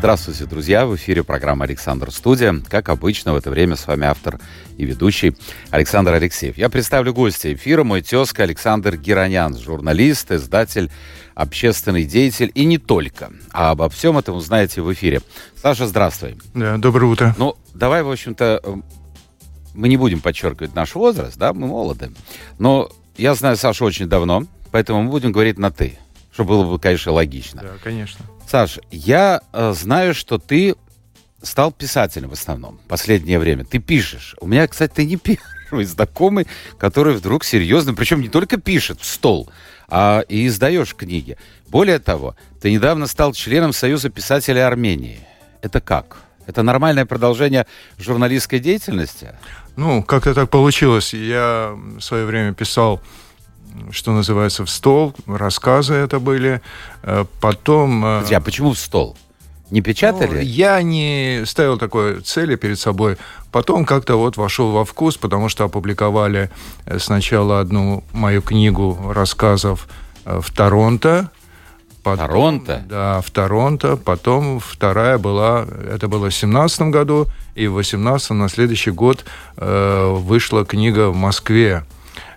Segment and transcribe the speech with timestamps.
[0.00, 0.86] Здравствуйте, друзья!
[0.86, 2.58] В эфире программа «Александр Студия».
[2.70, 4.40] Как обычно, в это время с вами автор
[4.78, 5.36] и ведущий
[5.68, 6.56] Александр Алексеев.
[6.56, 10.90] Я представлю гостя эфира, мой тезка Александр Геронян, журналист, издатель,
[11.34, 13.30] общественный деятель и не только.
[13.52, 15.20] А обо всем этом узнаете в эфире.
[15.54, 16.38] Саша, здравствуй.
[16.54, 17.34] Да, доброе утро.
[17.36, 18.74] Ну, давай, в общем-то, э,
[19.74, 22.10] мы не будем подчеркивать наш возраст, да, мы молоды.
[22.58, 25.98] Но я знаю Сашу очень давно, поэтому мы будем говорить на «ты»,
[26.32, 27.60] что было бы, конечно, логично.
[27.60, 28.24] Да, конечно.
[28.50, 30.74] Саш, я э, знаю, что ты
[31.40, 33.64] стал писателем в основном последнее время.
[33.64, 34.34] Ты пишешь.
[34.40, 35.16] У меня, кстати, ты не
[35.70, 39.48] первый знакомый, который вдруг серьезно, причем не только пишет в стол,
[39.88, 41.38] а и издаешь книги.
[41.68, 45.20] Более того, ты недавно стал членом Союза писателей Армении.
[45.62, 46.16] Это как?
[46.48, 49.36] Это нормальное продолжение журналистской деятельности?
[49.76, 51.14] Ну, как-то так получилось.
[51.14, 53.00] Я в свое время писал
[53.90, 55.14] что называется, в стол.
[55.26, 56.60] Рассказы это были.
[57.02, 58.04] Э, потом...
[58.04, 59.16] Э, Подожди, а почему в стол?
[59.70, 60.36] Не печатали?
[60.36, 63.16] Ну, я не ставил такой цели перед собой.
[63.52, 66.50] Потом как-то вот вошел во вкус, потому что опубликовали
[66.86, 69.86] э, сначала одну мою книгу рассказов
[70.24, 71.30] в Торонто.
[72.02, 72.84] Потом, Торонто?
[72.88, 73.96] Да, в Торонто.
[73.96, 79.24] Потом вторая была, это было в 17 году, и в 18 на следующий год
[79.56, 81.84] э, вышла книга в Москве.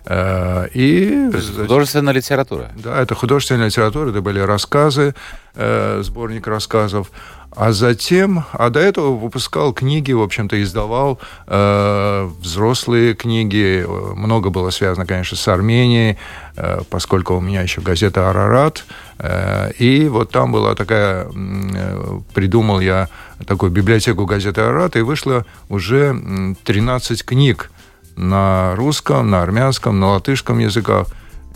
[0.06, 1.30] Э, и...
[1.56, 2.70] Художественная литература.
[2.76, 5.14] Да, это художественная литература, это были рассказы,
[5.54, 7.10] э, сборник рассказов.
[7.56, 13.86] А затем, а до этого выпускал книги, в общем-то, издавал э, взрослые книги.
[14.16, 16.18] Много было связано, конечно, с Арменией,
[16.56, 18.84] э, поскольку у меня еще газета «Арарат».
[19.18, 23.08] Э, и вот там была такая, э, придумал я
[23.46, 27.70] такую библиотеку газеты «Арарат», и вышло уже 13 книг
[28.16, 31.08] на русском, на армянском, на латышском языках.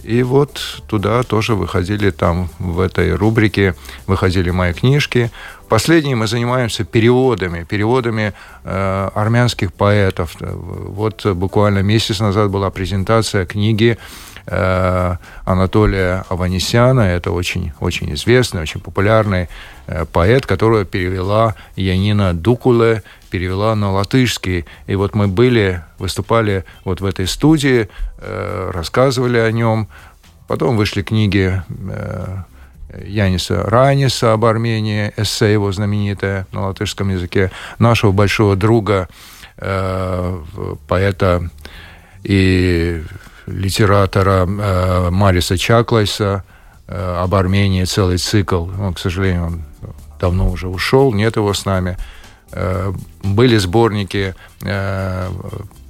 [0.03, 3.75] И вот туда тоже выходили там, в этой рубрике,
[4.07, 5.31] выходили мои книжки.
[5.69, 8.33] Последние мы занимаемся переводами, переводами
[8.65, 10.37] э, армянских поэтов.
[10.41, 13.99] Вот буквально месяц назад была презентация книги
[14.47, 17.03] э, Анатолия Аванесяна.
[17.03, 19.49] Это очень, очень известный, очень популярный
[19.87, 24.65] э, поэт, которого перевела Янина Дукуле, перевела на латышский.
[24.87, 29.89] И вот мы были, выступали вот в этой студии, э, рассказывали о нем.
[30.47, 32.37] Потом вышли книги э,
[33.05, 39.09] Яниса Раниса об Армении, эссе его знаменитое на латышском языке, нашего большого друга,
[39.57, 40.43] э,
[40.87, 41.51] поэта
[42.23, 43.03] и
[43.47, 46.45] литератора э, Мариса Чаклайса
[46.87, 48.69] э, об Армении целый цикл.
[48.81, 49.63] Он, к сожалению, он
[50.21, 51.97] давно уже ушел, нет его с нами.
[52.53, 52.93] Э,
[53.23, 55.29] были сборники э,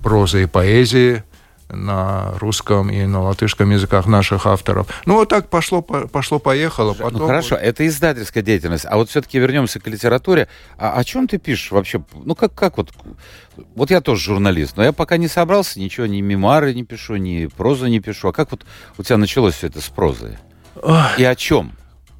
[0.02, 1.22] прозы и поэзии
[1.70, 4.86] на русском и на латышском языках наших авторов.
[5.04, 6.94] Ну, вот так пошло, пошло поехало.
[6.98, 7.20] Ну, Потом...
[7.20, 8.86] Ну, хорошо, это издательская деятельность.
[8.88, 10.48] А вот все-таки вернемся к литературе.
[10.78, 12.02] А о чем ты пишешь вообще?
[12.14, 12.90] Ну, как, как вот...
[13.74, 17.46] Вот я тоже журналист, но я пока не собрался, ничего, ни мемуары не пишу, ни
[17.46, 18.28] прозу не пишу.
[18.28, 18.64] А как вот
[18.96, 20.38] у тебя началось все это с прозой?
[21.18, 21.72] И о чем?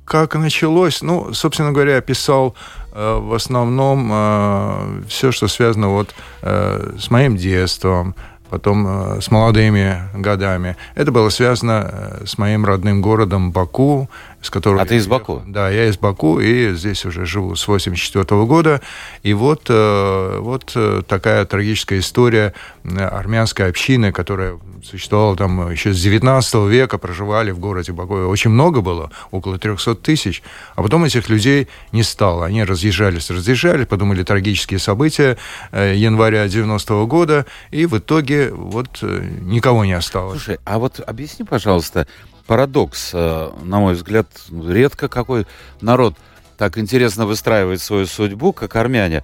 [0.08, 1.02] Как началось?
[1.02, 2.56] Ну, собственно говоря, я писал
[2.98, 8.16] Э, в основном э, все, что связано вот э, с моим детством,
[8.50, 10.76] потом с молодыми годами.
[10.94, 14.08] Это было связано с моим родным городом Баку,
[14.40, 14.82] с которого...
[14.82, 15.42] А ты из Баку?
[15.46, 18.80] Да, я из Баку, и здесь уже живу с 84 года.
[19.22, 22.54] И вот, э, вот э, такая трагическая история
[22.84, 28.14] армянской общины, которая существовала там еще с 19 века, проживали в городе Баку.
[28.14, 30.42] Очень много было, около 300 тысяч.
[30.76, 32.46] А потом этих людей не стало.
[32.46, 35.36] Они разъезжались, разъезжались, подумали трагические события
[35.72, 40.42] э, января 90 -го года, и в итоге вот никого не осталось.
[40.42, 42.06] Слушай, а вот объясни, пожалуйста,
[42.48, 45.46] парадокс, э, на мой взгляд, редко какой
[45.80, 46.16] народ
[46.56, 49.22] так интересно выстраивает свою судьбу, как армяне.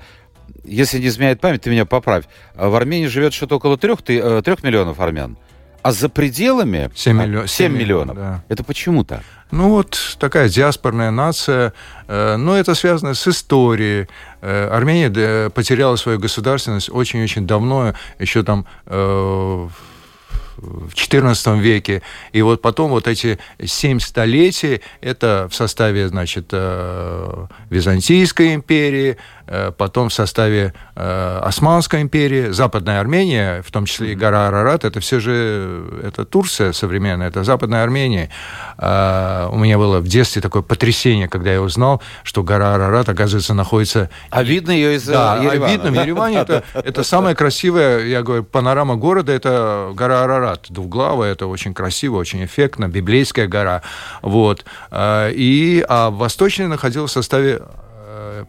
[0.63, 2.25] Если не изменяет память, ты меня поправь.
[2.55, 5.37] А в Армении живет что-то около трех, э, трех миллионов армян.
[5.83, 8.17] А за пределами 7, миллион, 7, 7 миллионов.
[8.17, 8.45] Да.
[8.49, 9.23] Это почему так?
[9.51, 11.73] Ну вот такая диаспорная нация,
[12.07, 14.07] э, но это связано с историей.
[14.43, 19.69] Э, Армения потеряла свою государственность очень-очень давно, еще там э,
[20.57, 22.03] в XIV веке.
[22.33, 29.17] И вот потом вот эти семь столетий, это в составе, значит, э, Византийской империи,
[29.77, 35.01] потом в составе э, Османской империи, Западная Армения, в том числе и гора Арарат, это
[35.01, 38.31] все же это Турция современная, это Западная Армения.
[38.79, 43.55] Э, у меня было в детстве такое потрясение, когда я узнал, что гора Арарат, оказывается,
[43.55, 44.09] находится...
[44.31, 45.67] А видно ее из да, Еревана.
[45.67, 46.39] А видно в Ереване.
[46.39, 50.67] Это, это самая красивая, я говорю, панорама города, это гора Арарат.
[50.71, 53.83] Двуглавая, это очень красиво, очень эффектно, библейская гора.
[54.23, 54.65] Вот.
[54.95, 57.61] И, а в Восточной находилась в составе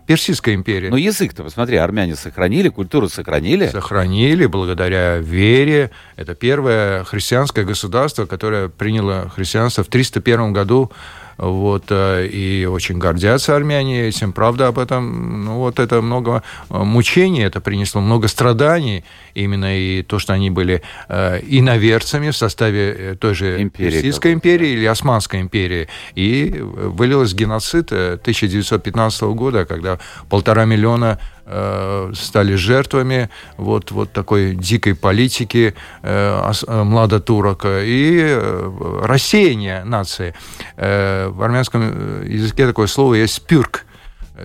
[0.07, 0.89] Персидская империя.
[0.89, 3.67] Но язык-то, посмотри, армяне сохранили, культуру сохранили.
[3.67, 5.91] Сохранили благодаря вере.
[6.15, 10.91] Это первое христианское государство, которое приняло христианство в 301 году
[11.37, 14.31] вот, э, и очень гордятся армяне этим.
[14.33, 19.03] Правда, об этом, ну, вот это много э, мучений, это принесло много страданий,
[19.33, 24.69] именно и то, что они были э, иноверцами в составе той же империи, Персидской империи
[24.69, 25.87] или Османской империи.
[26.15, 29.99] И вылилось геноцид 1915 года, когда
[30.29, 39.01] полтора миллиона Э, стали жертвами вот, вот такой дикой политики э, э младотурок и э,
[39.03, 40.33] рассеяния нации.
[40.75, 43.85] Э, в армянском языке такое слово есть «спюрк».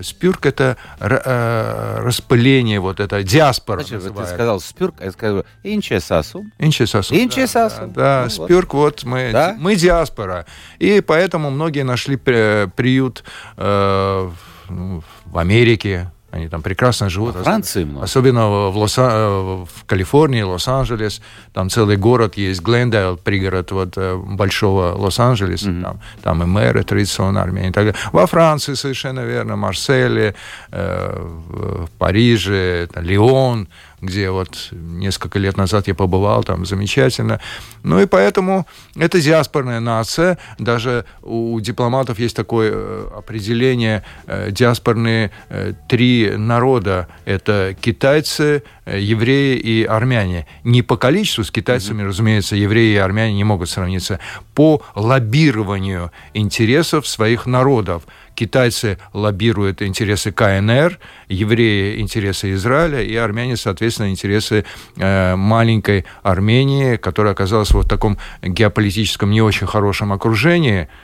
[0.02, 3.80] Спюрк это распыление, вот это диаспора.
[3.80, 6.44] Значит, вот ты сказал спюрк, а я скажу инче сасу.
[6.58, 7.12] Инче сасу.
[7.12, 7.86] Инче сасу.
[7.88, 9.56] Да, да, ну, спюрк, вот, вот мы, да?
[9.58, 10.46] мы диаспора.
[10.78, 13.24] И поэтому многие нашли приют
[13.56, 14.30] э,
[14.68, 17.34] в Америке, они там прекрасно живут.
[17.34, 18.04] Во Франции много.
[18.04, 21.20] Особенно в, Лос в Калифорнии, Лос-Анджелес.
[21.52, 25.70] Там целый город есть, Глендейл, пригород вот, э, большого Лос-Анджелеса.
[25.70, 25.82] Mm-hmm.
[25.82, 27.72] Там, там и мэры традиционно Армении.
[27.72, 30.34] Так Во Франции совершенно верно, Марселе,
[30.70, 33.68] э, в Париже, Лион
[34.00, 37.40] где вот несколько лет назад я побывал, там замечательно.
[37.82, 38.66] Ну и поэтому
[38.96, 40.38] это диаспорная нация.
[40.58, 47.08] Даже у дипломатов есть такое э, определение э, диаспорные э, три народа.
[47.24, 50.46] Это китайцы, евреи и армяне.
[50.64, 52.06] Не по количеству с китайцами, mm-hmm.
[52.06, 54.18] разумеется, евреи и армяне не могут сравниться.
[54.54, 58.04] По лоббированию интересов своих народов.
[58.40, 60.98] Китайцы лоббируют интересы КНР,
[61.28, 64.64] евреи интересы Израиля, и армяне, соответственно, интересы
[64.96, 70.88] э, маленькой Армении, которая оказалась вот в таком геополитическом не очень хорошем окружении–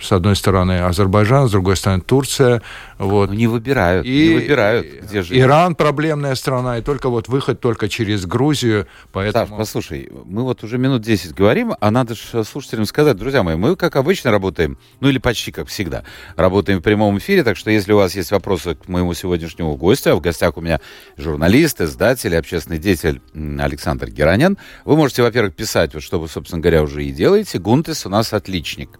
[0.00, 2.62] с одной стороны Азербайджан, с другой стороны Турция.
[2.98, 3.30] Вот.
[3.30, 5.38] Ну, не выбирают, и, не выбирают, где жить.
[5.38, 8.86] Иран проблемная страна, и только вот выход только через Грузию.
[9.12, 9.46] Поэтому...
[9.46, 13.56] Саш, послушай, мы вот уже минут 10 говорим, а надо же слушателям сказать, друзья мои,
[13.56, 16.04] мы, как обычно, работаем, ну или почти как всегда,
[16.36, 20.12] работаем в прямом эфире, так что если у вас есть вопросы к моему сегодняшнему гостю,
[20.12, 20.80] а в гостях у меня
[21.16, 26.82] журналист, издатель, общественный деятель Александр Геранян, вы можете, во-первых, писать, вот что вы, собственно говоря,
[26.82, 27.58] уже и делаете.
[27.58, 28.90] Гунтес у нас отличник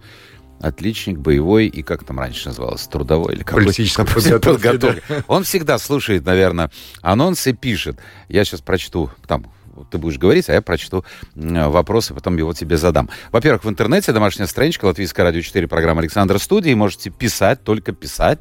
[0.61, 4.63] отличник боевой и как там раньше называлось, трудовой или какой Политической подготовки.
[4.63, 5.03] подготовки.
[5.09, 5.25] Да.
[5.27, 6.71] Он всегда слушает, наверное,
[7.03, 7.99] анонсы, пишет.
[8.29, 9.47] Я сейчас прочту там
[9.91, 11.05] ты будешь говорить, а я прочту
[11.35, 13.09] вопросы, потом его тебе задам.
[13.33, 16.75] Во-первых, в интернете домашняя страничка Латвийская радио 4, программа Александра Студии.
[16.75, 18.41] Можете писать, только писать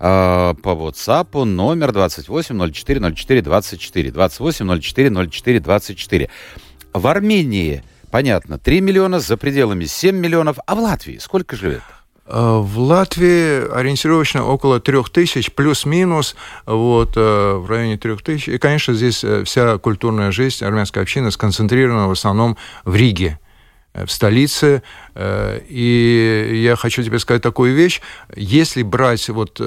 [0.00, 4.10] э, по WhatsApp номер 28 04 04 24.
[4.10, 6.30] 28 04 04 24.
[6.92, 10.58] В Армении понятно, 3 миллиона, за пределами 7 миллионов.
[10.66, 11.82] А в Латвии сколько живет?
[12.30, 18.50] Э, в Латвии ориентировочно около 3000, плюс-минус, вот, э, в районе 3000.
[18.50, 23.38] И, конечно, здесь э, вся культурная жизнь армянской общины сконцентрирована в основном в Риге
[23.92, 24.84] в столице.
[25.18, 28.00] И я хочу тебе сказать такую вещь.
[28.36, 29.60] Если брать вот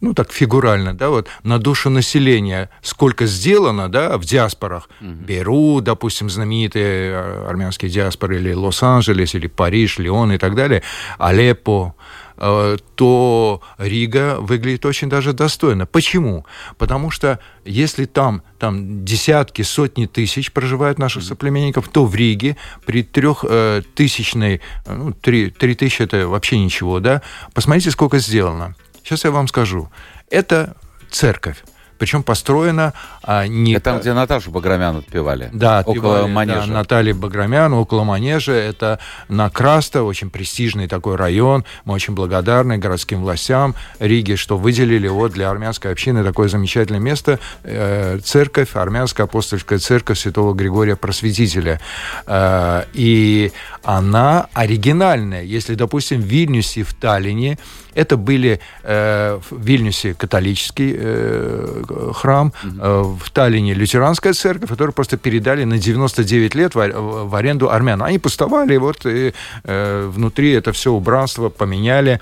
[0.00, 5.10] ну так фигурально, да, вот на душу населения, сколько сделано, да, в диаспорах, угу.
[5.10, 10.82] Беру, допустим, знаменитые э, армянские диаспоры, или Лос-Анджелес, или Париж, Лион и так далее,
[11.18, 11.94] Алеппо,
[12.36, 15.86] э, то Рига выглядит очень даже достойно.
[15.86, 16.44] Почему?
[16.78, 23.02] Потому что если там, там десятки, сотни тысяч проживают наших соплеменников, то в Риге при
[23.02, 27.22] трехтысячной, э, ну, три, три тысячи это вообще ничего, да,
[27.54, 28.74] посмотрите, сколько сделано.
[29.02, 29.90] Сейчас я вам скажу.
[30.30, 30.76] Это
[31.10, 31.62] церковь
[32.02, 33.74] причем построена а, не...
[33.74, 35.50] Это там, где Наташу Баграмян отпевали?
[35.52, 36.66] Да, около отпевали, манежа.
[36.66, 38.54] Да, Наталья Баграмян, около манежа.
[38.54, 41.64] Это на Краста, очень престижный такой район.
[41.84, 47.38] Мы очень благодарны городским властям Риги, что выделили вот для армянской общины такое замечательное место.
[47.62, 51.80] Э, церковь, армянская апостольская церковь святого Григория Просветителя.
[52.26, 53.52] Э, и
[53.84, 55.44] она оригинальная.
[55.44, 57.58] Если, допустим, в Вильнюсе, в Таллине,
[57.94, 61.82] это были э, в Вильнюсе католический, э,
[62.14, 63.18] храм, угу.
[63.22, 68.02] в Таллине лютеранская церковь, которую просто передали на 99 лет в аренду армян.
[68.02, 69.32] Они пустовали, вот и
[69.64, 72.20] внутри это все убранство поменяли,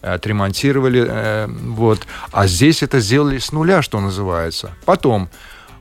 [0.00, 2.06] отремонтировали, вот.
[2.32, 4.70] А здесь это сделали с нуля, что называется.
[4.84, 5.28] Потом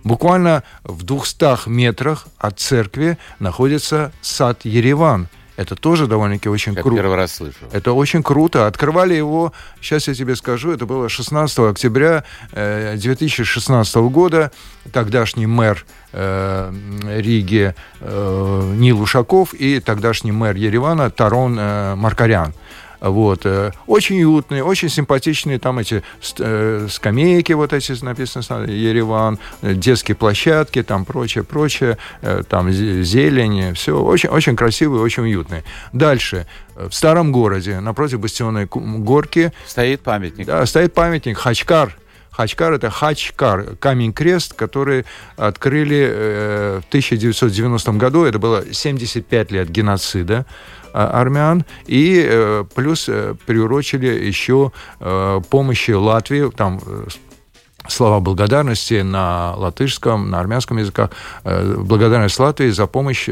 [0.04, 5.28] Буквально в 200 метрах от церкви находится сад Ереван.
[5.58, 6.96] Это тоже довольно-таки очень круто.
[6.96, 7.58] первый раз слышу.
[7.72, 8.68] Это очень круто.
[8.68, 14.52] Открывали его, сейчас я тебе скажу, это было 16 октября 2016 э, года.
[14.92, 16.74] Тогдашний мэр э,
[17.18, 22.54] Риги э, Нил Ушаков и тогдашний мэр Еревана Тарон э, Маркарян.
[23.02, 23.46] Вот.
[23.46, 26.04] Э, очень уютные, очень симпатичные там эти
[26.40, 31.98] э, скамейки, вот эти написано Ереван, э, детские площадки, там прочее, прочее,
[32.48, 35.64] там зелень, все очень, очень красивые, очень уютные.
[35.94, 36.46] Дальше.
[36.76, 39.52] В старом городе, напротив Бастионной горки...
[39.68, 40.46] Стоит памятник.
[40.46, 41.96] Да, стоит памятник Хачкар,
[42.32, 45.06] Хачкар– это Хачкар, камень-крест, который
[45.36, 48.24] открыли э, в 1990 году.
[48.24, 50.46] Это было 75 лет геноцида.
[50.94, 56.80] А, армян, и э, плюс э, приурочили еще э, помощи Латвии, там
[57.88, 61.10] слова благодарности на латышском, на армянском языках.
[61.44, 63.28] Благодарность Латвии за помощь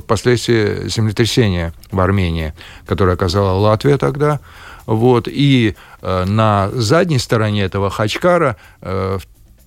[0.00, 2.52] впоследствии землетрясения в Армении,
[2.84, 4.40] которое оказала Латвия тогда.
[4.86, 5.28] Вот.
[5.30, 9.22] И на задней стороне этого Хачкара в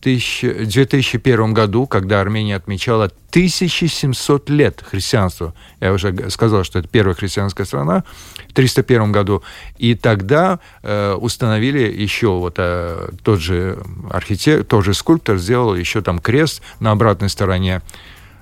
[0.06, 5.54] 2001 году, когда Армения отмечала 1700 лет христианства.
[5.80, 8.04] Я уже сказал, что это первая христианская страна
[8.50, 9.44] в 301 году.
[9.78, 13.80] И тогда э, установили еще вот э, тот же
[14.12, 17.82] архитектор, тот же скульптор сделал еще там крест на обратной стороне.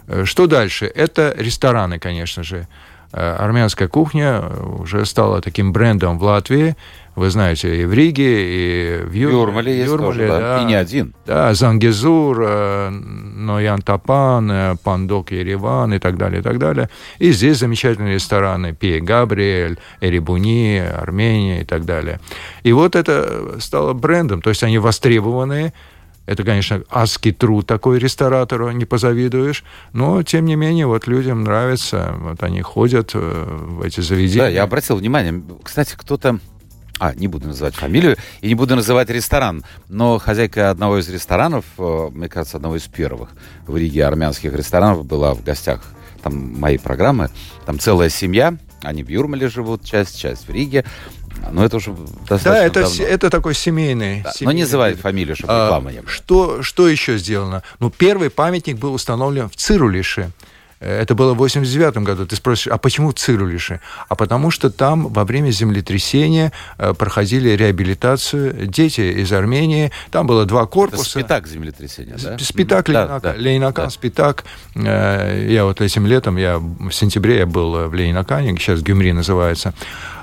[0.08, 0.86] Э, что дальше?
[0.86, 2.67] Это рестораны, конечно же.
[3.13, 4.41] Э, армянская кухня
[4.79, 6.75] уже стала таким брендом в Латвии.
[7.15, 9.32] Вы знаете, и в Риге, и в Юр...
[9.32, 10.62] Юрмале есть Юрмале, тоже, да.
[10.62, 11.13] И не один.
[11.27, 16.89] Да, Зангезур, э, Ноян Тапан, э, Пандок Ереван и так далее, и так далее.
[17.20, 22.20] И здесь замечательные рестораны Пия Габриэль, Эребуни, Армения и так далее.
[22.63, 25.74] И вот это стало брендом, то есть они востребованные,
[26.25, 29.63] это, конечно, адский труд такой ресторатору, не позавидуешь.
[29.91, 32.15] Но, тем не менее, вот людям нравится.
[32.17, 34.46] Вот они ходят э, в эти заведения.
[34.46, 35.43] Да, я обратил внимание.
[35.63, 36.39] Кстати, кто-то
[37.00, 41.66] а, не буду называть фамилию и не буду называть ресторан, но хозяйка одного из ресторанов,
[41.78, 43.30] э, мне кажется, одного из первых
[43.68, 45.82] в Риге армянских ресторанов была в гостях
[46.22, 47.30] там моей программы.
[47.66, 50.86] Там целая семья, они в Юрмале живут, часть, часть в Риге.
[51.52, 51.92] Но это уже
[52.28, 53.04] достаточно Да, это, давно.
[53.06, 54.22] это такой семейный.
[54.22, 56.10] Да, семейный но не называй фамилию, чтобы а, не было.
[56.10, 57.64] Что, что еще сделано?
[57.80, 60.32] Ну, первый памятник был установлен в Цирулише.
[60.84, 62.25] Это было в 89 году.
[62.25, 63.80] Ты спросишь, а почему в Цирулише?
[64.10, 69.92] А потому что там во время землетрясения э, проходили реабилитацию дети из Армении.
[70.12, 71.02] Там было два корпуса.
[71.02, 72.38] Это спитак землетрясения, да?
[72.40, 72.86] Спитак.
[72.90, 73.90] Да, да, Ленинакан, да.
[73.90, 74.44] спитак.
[74.75, 79.74] Э, я вот этим летом, я в сентябре я был в Ленинакане, сейчас Гюмри называется.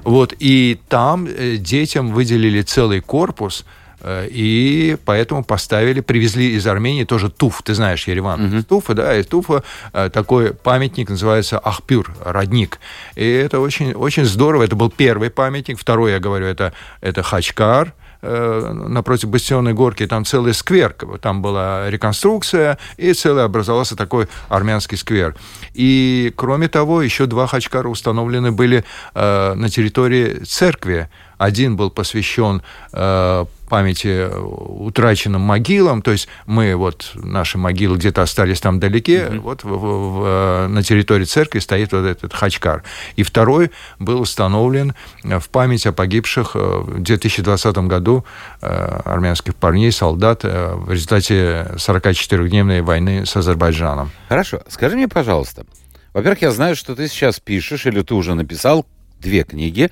[0.05, 7.05] Вот, и там э, детям выделили целый корпус– Э, и поэтому поставили, привезли из Армении
[7.05, 8.63] тоже туф, ты знаешь, Ереван, угу.
[8.63, 12.79] туфа, да, и туфа э, такой памятник называется Ахпюр, родник.
[13.15, 17.93] И это очень, очень здорово, это был первый памятник, второй, я говорю, это, это Хачкар,
[18.23, 24.97] э, напротив Бастионной горки, там целый сквер, там была реконструкция, и целый образовался такой армянский
[24.97, 25.35] сквер.
[25.75, 31.09] И, кроме того, еще два хачкара установлены были э, на территории церкви.
[31.41, 32.61] Один был посвящен
[32.93, 39.39] э, памяти утраченным могилам, то есть мы вот, наши могилы где-то остались там далеке, mm-hmm.
[39.39, 42.85] вот в, в, в, на территории церкви стоит вот этот хачкар.
[43.17, 44.93] И второй был установлен
[45.23, 48.27] в память о погибших э, в 2020 году
[48.61, 48.67] э,
[49.07, 54.11] армянских парней, солдат э, в результате 44-дневной войны с Азербайджаном.
[54.29, 54.61] Хорошо.
[54.69, 55.65] Скажи мне, пожалуйста,
[56.13, 58.85] во-первых, я знаю, что ты сейчас пишешь, или ты уже написал
[59.21, 59.91] две книги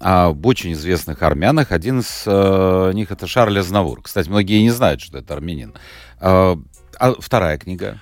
[0.00, 1.72] об очень известных армянах.
[1.72, 4.02] Один из э, них это Шарль Азнавур.
[4.02, 5.74] Кстати, многие не знают, что это армянин.
[6.20, 6.56] Э,
[6.98, 7.98] а вторая книга?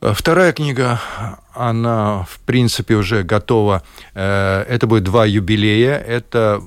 [0.00, 1.00] Вторая книга,
[1.54, 3.82] она, в принципе, уже готова.
[4.14, 5.96] Э, это будет два юбилея.
[5.96, 6.62] Это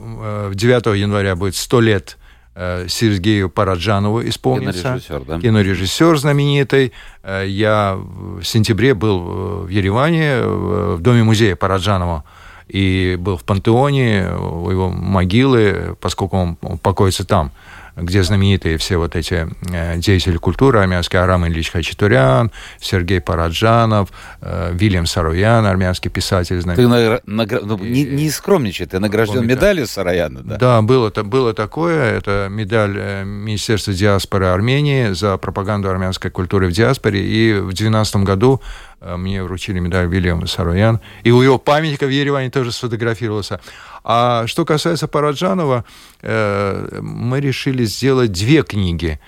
[0.54, 2.18] 9 э, января будет 100 лет
[2.56, 4.82] э, Сергею Параджанову исполнится.
[4.82, 5.40] Кинорежиссер, да?
[5.40, 6.92] Кинорежиссер знаменитый.
[7.24, 12.26] Я в сентябре был в Ереване, в Доме музея Параджанова
[12.72, 17.52] и был в пантеоне у его могилы, поскольку он покоится там.
[17.98, 24.10] где знаменитые все вот эти э, деятели культуры армянские, Арам Ильич Хачатурян, Сергей Параджанов,
[24.42, 26.64] э, Вильям Саруян, армянский писатель.
[26.64, 27.20] Ты награ...
[27.26, 30.58] Ну, не, не скромничай, ты награжден медалью Сараяна, да?
[30.58, 36.72] Да, было, было такое, это медаль э, Министерства диаспоры Армении за пропаганду армянской культуры в
[36.72, 38.62] диаспоре, и в 2012 году
[39.02, 43.60] мне вручили медаль Вильяма Саруян, и у его памятника в Ереване тоже сфотографировался.
[44.04, 45.86] А что касается Параджанова,
[46.22, 49.20] э, мы решили сделать две книги.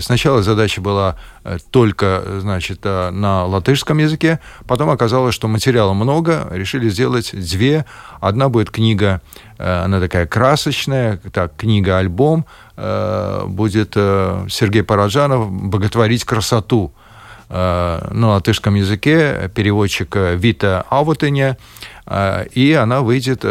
[0.00, 6.48] Сначала задача была э, только, значит, э, на латышском языке, потом оказалось, что материала много,
[6.50, 7.84] решили сделать две.
[8.20, 9.20] Одна будет книга,
[9.58, 16.92] она такая красочная, так, книга-альбом, будет Сергей Параджанов «Боготворить красоту»
[17.48, 21.58] на латышском языке, переводчик Вита Авутыня,
[22.52, 23.44] и она выйдет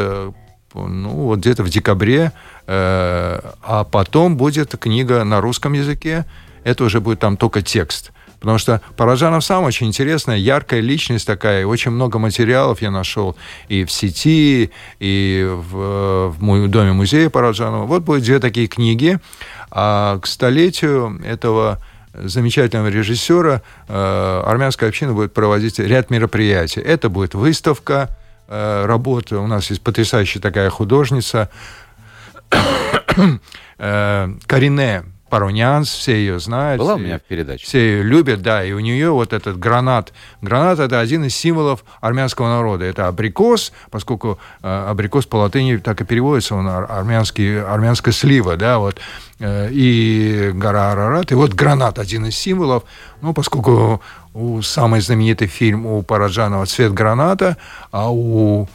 [0.74, 2.32] ну, вот где-то в декабре,
[2.68, 6.26] э, а потом будет книга на русском языке,
[6.64, 8.12] это уже будет там только текст.
[8.40, 13.38] Потому что Параджанов сам очень интересная, яркая личность такая, очень много материалов я нашел
[13.70, 17.86] и в сети, и в, в доме музея Параджанова.
[17.86, 19.18] Вот будет две такие книги.
[19.72, 21.80] А к столетию этого
[22.14, 26.82] замечательного режиссера э, армянская община будет проводить ряд мероприятий.
[26.82, 28.10] Это будет выставка,
[28.48, 29.38] Э, работы.
[29.38, 31.50] У нас есть потрясающая такая художница
[33.78, 36.80] э, Карине Паронянс, все ее знают.
[36.80, 37.66] Была у меня в передаче.
[37.66, 40.14] Все ее любят, да, и у нее вот этот гранат.
[40.44, 42.86] Гранат– это один из символов армянского народа.
[42.86, 48.78] Это абрикос, поскольку э, абрикос по латыни так и переводится, он армянский, армянская слива, да,
[48.78, 49.00] вот.
[49.40, 52.84] Э, и гора Арарат, и вот гранат– один из символов.
[53.22, 54.04] Ну, поскольку
[54.36, 57.58] у самый знаменитый фильм у Параджанова «Цвет граната»,
[57.92, 58.68] а у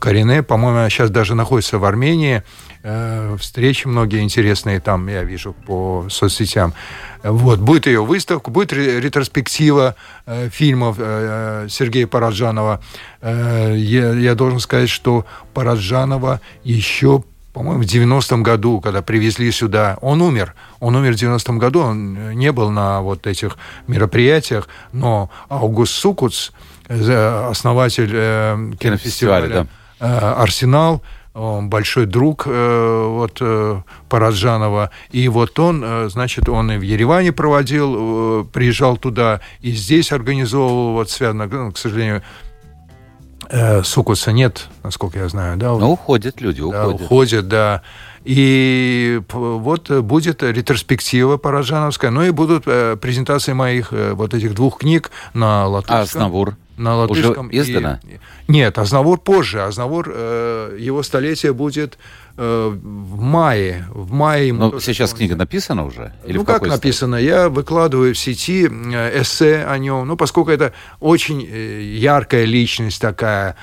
[0.00, 2.42] Карине, по-моему, сейчас даже находится в Армении–
[2.88, 6.72] Э, встречи многие интересные там, я вижу по соцсетям.
[7.24, 12.80] Вот, будет ее выставка, будет ретроспектива э, фильмов э, Сергея Параджанова.
[13.22, 19.96] Э, я, я должен сказать, что Параджанова еще по-моему, в 90-м году, когда привезли сюда,
[20.02, 20.54] он умер.
[20.78, 26.50] Он умер в 90-м году, он не был на вот этих мероприятиях, но Аугуст Сукуц,
[26.50, 26.52] э,
[26.88, 29.66] основатель э, кинофестиваля
[29.98, 30.34] да.
[30.40, 31.02] «Арсенал»,
[31.36, 36.82] он большой друг э, вот э, Параджанова, и вот он, э, значит, он и в
[36.82, 37.94] Ереване проводил,
[38.40, 42.22] э, приезжал туда, и здесь организовывал, вот связано, ну, к сожалению,
[43.50, 45.72] э, Сукуса нет, насколько я знаю, да?
[45.72, 46.96] Ну, уходят люди, уходят.
[46.98, 47.82] Да, уходят, да.
[48.24, 54.78] И вот будет ретроспектива Параджановская, ну и будут э, презентации моих э, вот этих двух
[54.78, 55.98] книг на латышском.
[55.98, 56.56] А Азнавур?
[56.76, 57.48] На латышском.
[57.48, 58.00] Уже издано?
[58.04, 58.18] И...
[58.48, 59.62] Нет, Азнавур позже.
[59.62, 61.98] Азнавур, э, его столетие будет
[62.36, 63.86] э, в мае.
[63.90, 66.12] В мае Но ну, сейчас книга написана уже?
[66.26, 67.16] Или ну, как написано?
[67.16, 70.06] Я выкладываю в сети э, эссе о нем.
[70.06, 73.56] Ну, поскольку это очень э, яркая личность такая,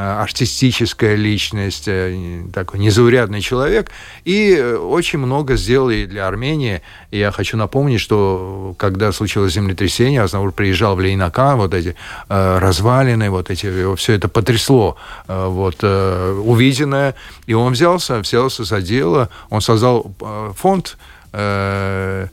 [0.00, 3.90] артистическая личность, э, такой незаурядный человек,
[4.24, 6.80] и э, очень много сделал и для Армении.
[7.10, 11.96] И я хочу напомнить, что когда случилось землетрясение, Азнавур приезжал в Лейнака, вот эти
[12.28, 19.60] развалины, вот эти, все это потрясло, вот, увиденное, и он взялся, взялся за дело, он
[19.60, 20.14] создал
[20.56, 20.96] фонд
[21.32, 22.30] Азнавур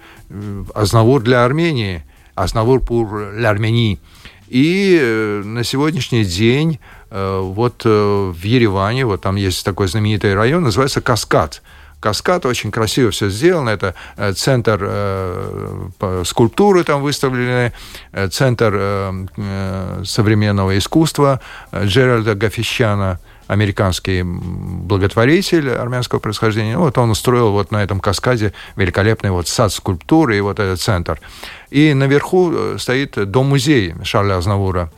[1.22, 2.04] для Армении,
[2.36, 3.98] Азнавур пур l'Arménie.
[4.48, 10.64] И на сегодняшний день Э, вот э, в Ереване, вот там есть такой знаменитый район,
[10.64, 11.62] называется Каскад.
[12.00, 13.70] Каскад, очень красиво все сделано.
[13.70, 17.74] Это э, центр э, скульптуры там выставлены,
[18.30, 21.42] центр э, современного искусства
[21.76, 26.78] Джеральда Гафищана, американский благотворитель армянского происхождения.
[26.78, 31.20] Вот он устроил вот на этом каскаде великолепный вот сад скульптуры и вот этот центр.
[31.72, 34.92] И наверху стоит дом-музей Шарля Азнавура.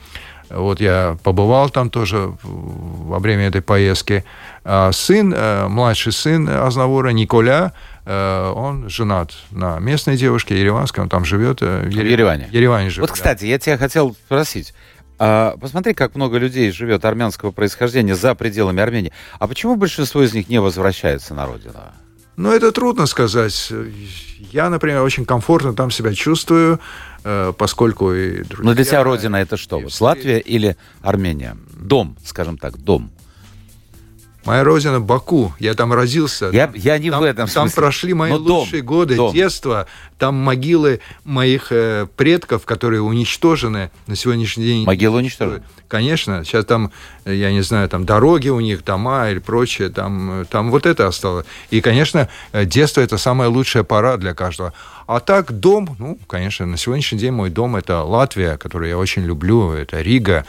[0.49, 4.23] Вот я побывал там тоже во время этой поездки.
[4.63, 7.73] А сын, э, младший сын Азнавура, Николя,
[8.05, 11.59] э, он женат на местной девушке, ереванской, он там живет.
[11.61, 12.47] Э, в Ереване.
[12.47, 13.09] В Ереване живет.
[13.09, 13.47] Вот, кстати, да.
[13.47, 14.73] я тебя хотел спросить.
[15.21, 19.11] А, посмотри, как много людей живет армянского происхождения за пределами Армении.
[19.37, 21.73] А почему большинство из них не возвращается на родину?
[22.39, 23.73] Ну, это трудно сказать.
[24.53, 26.79] Я, например, очень комфортно там себя чувствую.
[27.25, 28.63] Э, поскольку и друзья...
[28.63, 29.79] Но для тебя родина это что?
[29.79, 31.57] Вот, Латвия или Армения?
[31.73, 33.11] Дом, скажем так, дом.
[34.45, 35.53] Моя родина Баку.
[35.59, 36.49] Я там родился.
[36.53, 37.75] Я, я не там, в этом Там смысле.
[37.75, 39.33] прошли мои Но дом, лучшие годы дом.
[39.33, 39.85] детства.
[40.17, 44.85] Там могилы моих э, предков, которые уничтожены на сегодняшний день.
[44.85, 45.61] Могила уничтожена.
[45.89, 46.45] Конечно.
[46.45, 46.91] Сейчас там,
[47.25, 49.89] э, я не знаю, там дороги у них, дома или прочее.
[49.89, 51.45] Там, э, там вот это осталось.
[51.69, 54.73] И, конечно, э, детство– это самая лучшая пора для каждого.
[55.05, 59.23] А так дом, ну, конечно, на сегодняшний день мой дом– это Латвия, которую я очень
[59.25, 59.71] люблю.
[59.73, 60.45] Это Рига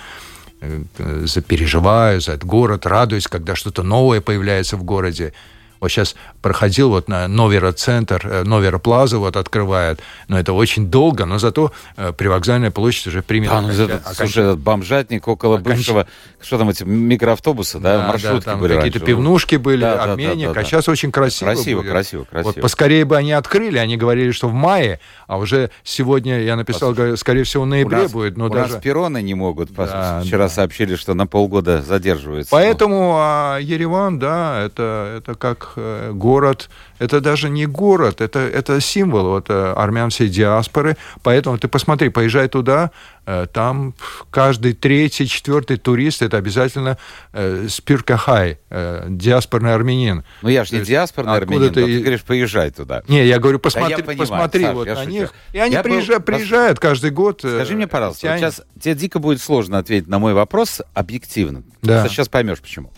[0.60, 5.32] э, запереживаю за этот город, радуюсь, когда что-то новое появляется в городе.
[5.80, 10.90] Вот сейчас проходил вот на Новера центр, э, Новера Плаза вот открывает, но это очень
[10.90, 13.50] долго, но зато э, привокзальная площадь уже примет.
[13.50, 16.06] Да, ну, этот, слушай, этот бомжатник около Оконч- бывшего,
[16.40, 20.48] что там эти микроавтобусы, да, маршрутки там были какие-то пивнушки были, Да, да, да, обменник,
[20.48, 20.60] да, да.
[20.60, 21.50] а сейчас очень красиво.
[21.52, 21.90] Красиво, будет.
[21.90, 22.52] красиво, красиво.
[22.52, 26.92] Вот поскорее бы они открыли, они говорили, что в мае, а уже сегодня я написал,
[26.92, 28.74] говорю, скорее всего, в ноябре нас, будет, но у даже...
[28.74, 29.72] нас перроны не могут.
[29.72, 30.48] Да, Вчера да.
[30.50, 32.50] сообщили, что на полгода задерживается.
[32.50, 38.80] Поэтому а, Ереван, да, это, это как э, город, это даже не город, это, это
[38.80, 40.96] символ вот, э, армян всей диаспоры.
[41.22, 42.90] Поэтому ты посмотри, поезжай туда,
[43.26, 43.94] э, там
[44.30, 46.98] каждый третий, четвертый турист это обязательно
[47.32, 50.24] э, спиркахай, э, диаспорный армянин.
[50.42, 53.02] Ну я же не диаспорный откуда армянин, ты ты говоришь, поезжай туда.
[53.08, 55.10] Не, я говорю, Да посмотри, я понимаю, посмотри Саш, вот на шучу.
[55.10, 55.34] них.
[55.52, 57.40] И они Я был- приезжают, приезжают каждый год.
[57.40, 58.40] Скажи мне, пожалуйста, тянет.
[58.40, 61.62] сейчас тебе дико будет сложно ответить на мой вопрос объективно.
[61.82, 62.06] Да.
[62.08, 62.90] Сейчас поймешь, почему.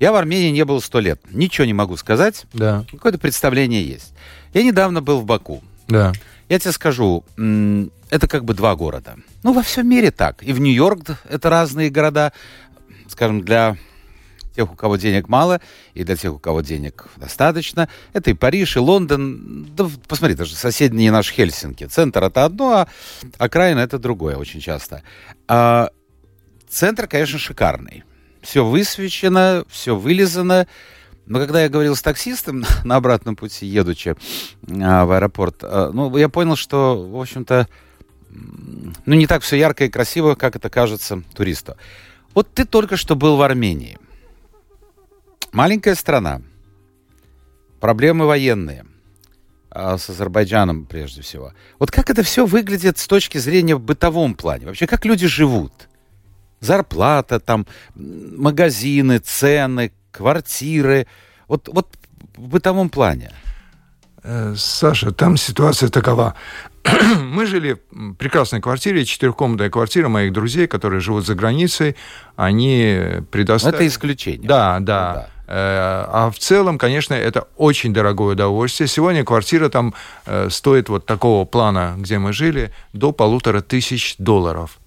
[0.00, 1.20] Я в Армении не был сто лет.
[1.30, 2.46] Ничего не могу сказать.
[2.52, 4.14] Да, Какое-то представление есть.
[4.54, 5.62] Я недавно был в Баку.
[5.88, 6.12] да.
[6.48, 7.24] Я тебе скажу,
[8.08, 9.16] это как бы два города.
[9.42, 10.42] Ну, во всем мире так.
[10.42, 12.32] И в Нью-Йорк это разные города.
[13.06, 13.76] Скажем, для
[14.56, 15.60] тех, у кого денег мало,
[15.92, 17.90] и для тех, у кого денег достаточно.
[18.14, 19.66] Это и Париж, и Лондон.
[19.76, 21.84] Да, посмотри, даже соседний наш Хельсинки.
[21.84, 22.88] Центр это одно, а
[23.36, 25.02] окраина это другое очень часто.
[25.48, 25.90] А,
[26.66, 28.04] центр, конечно, шикарный.
[28.48, 30.66] Все высвечено, все вылизано.
[31.26, 34.16] Но когда я говорил с таксистом на обратном пути, едучи
[34.82, 37.68] а, в аэропорт, а, ну, я понял, что, в общем-то,
[38.30, 41.76] ну, не так все ярко и красиво, как это кажется туристу.
[42.32, 43.98] Вот ты только что был в Армении.
[45.52, 46.40] Маленькая страна.
[47.80, 48.86] Проблемы военные.
[49.68, 51.52] а, С Азербайджаном, прежде всего.
[51.78, 54.64] Вот как это все выглядит с точки зрения в бытовом плане?
[54.64, 55.87] Вообще, как люди живут?
[56.60, 61.06] Зарплата, там, магазины, цены, квартиры.
[61.46, 61.88] Вот, вот
[62.36, 63.30] в бытовом плане.
[64.22, 66.34] Э, Саша, там ситуация такова.
[67.20, 71.96] Мы жили в прекрасной квартире, четырехкомнатная квартира моих друзей, которые живут за границей.
[72.36, 73.76] Они предоставили...
[73.76, 74.46] это исключение.
[74.48, 75.28] Да, Ну да.
[75.46, 78.86] Э, А в целом, конечно, это очень дорогое удовольствие.
[78.86, 79.94] Сегодня квартира там
[80.26, 84.78] э, стоит вот такого плана, где мы жили, до полутора тысяч долларов.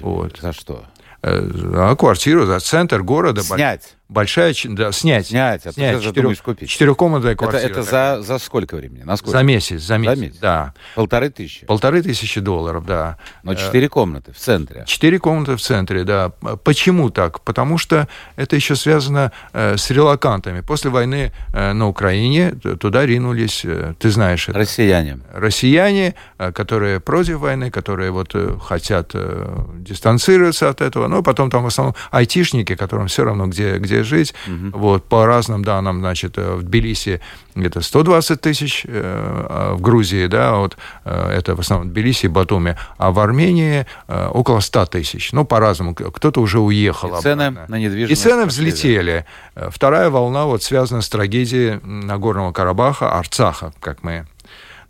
[0.00, 0.38] Вот.
[0.40, 0.84] За что?
[1.26, 3.42] Э, квартиру за центр города.
[3.42, 3.96] Снять.
[4.08, 5.28] Большая, да, снять.
[5.28, 6.68] Снять, а ты же думаешь купить.
[6.68, 7.70] Четырехкомнатная Это, квартира.
[7.70, 9.02] это за, за сколько времени?
[9.02, 9.38] На сколько?
[9.38, 10.36] За месяц, за месяц, месяц?
[10.40, 10.74] да.
[10.94, 11.64] Полторы тысячи.
[11.64, 13.16] Полторы тысячи долларов, да.
[13.42, 14.84] Но четыре комнаты в центре.
[14.86, 16.30] Четыре комнаты в центре, да.
[16.64, 17.40] Почему так?
[17.40, 20.60] Потому что это еще связано э, с релакантами.
[20.60, 25.20] После войны э, на Украине туда ринулись, э, ты знаешь это, Россияне.
[25.32, 31.08] россияне, э, которые против войны, которые вот э, хотят э, дистанцироваться от этого.
[31.08, 34.34] Но потом там в основном айтишники, которым все равно где, где жить.
[34.46, 37.20] Вот, по разным данным, значит, э, в Тбилиси
[37.54, 42.28] где-то 120 тысяч, э, а в Грузии, да, вот э, это в основном Тбилиси и
[42.28, 45.32] Батуми, а в Армении около 100 тысяч.
[45.32, 45.94] Ну, по-разному.
[45.94, 47.18] Кто-то уже уехал.
[47.18, 47.76] И цены обратно.
[47.76, 48.22] на И недвижимость.
[48.22, 49.26] цены пошли взлетели.
[49.54, 54.26] Вторая волна вот связана с трагедией Нагорного Карабаха, Арцаха, как мы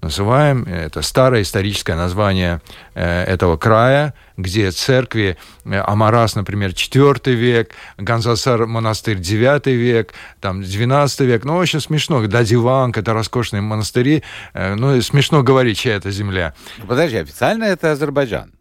[0.04, 0.64] называем.
[0.64, 2.60] Это старое историческое название
[2.94, 10.62] э, этого края, где церкви э, Амарас, например, IV век, Ганзасар монастырь IX век, там
[10.62, 11.44] 12 век.
[11.44, 12.24] Ну, очень смешно.
[12.26, 14.22] Дадиванг, это роскошные монастыри.
[14.52, 16.54] Э, Ну, смешно говорить, чья это земля.
[16.78, 18.52] Ну, Подожди, официально это Азербайджан.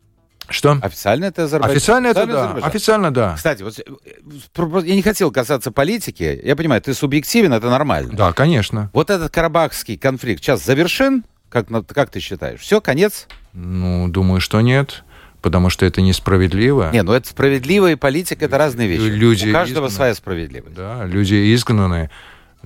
[0.49, 0.77] Что?
[0.81, 1.77] Официально это Азербайджан.
[1.77, 2.41] Официально это да.
[2.41, 2.69] Азербайджан.
[2.69, 3.33] Официально да.
[3.35, 6.39] Кстати, вот я не хотел касаться политики.
[6.43, 8.11] Я понимаю, ты субъективен, это нормально.
[8.13, 8.89] Да, конечно.
[8.93, 11.23] Вот этот карабахский конфликт сейчас завершен?
[11.53, 12.59] Как, на- как ты считаешь?
[12.61, 13.27] Все, конец?
[13.53, 15.03] Ну, думаю, что нет.
[15.39, 16.89] Потому что это несправедливо.
[16.91, 19.01] Не, ну это справедливо и политика это разные вещи.
[19.01, 19.95] Люди У каждого изгнаны.
[19.95, 20.73] своя справедливость.
[20.75, 22.09] Да, люди изгнаны.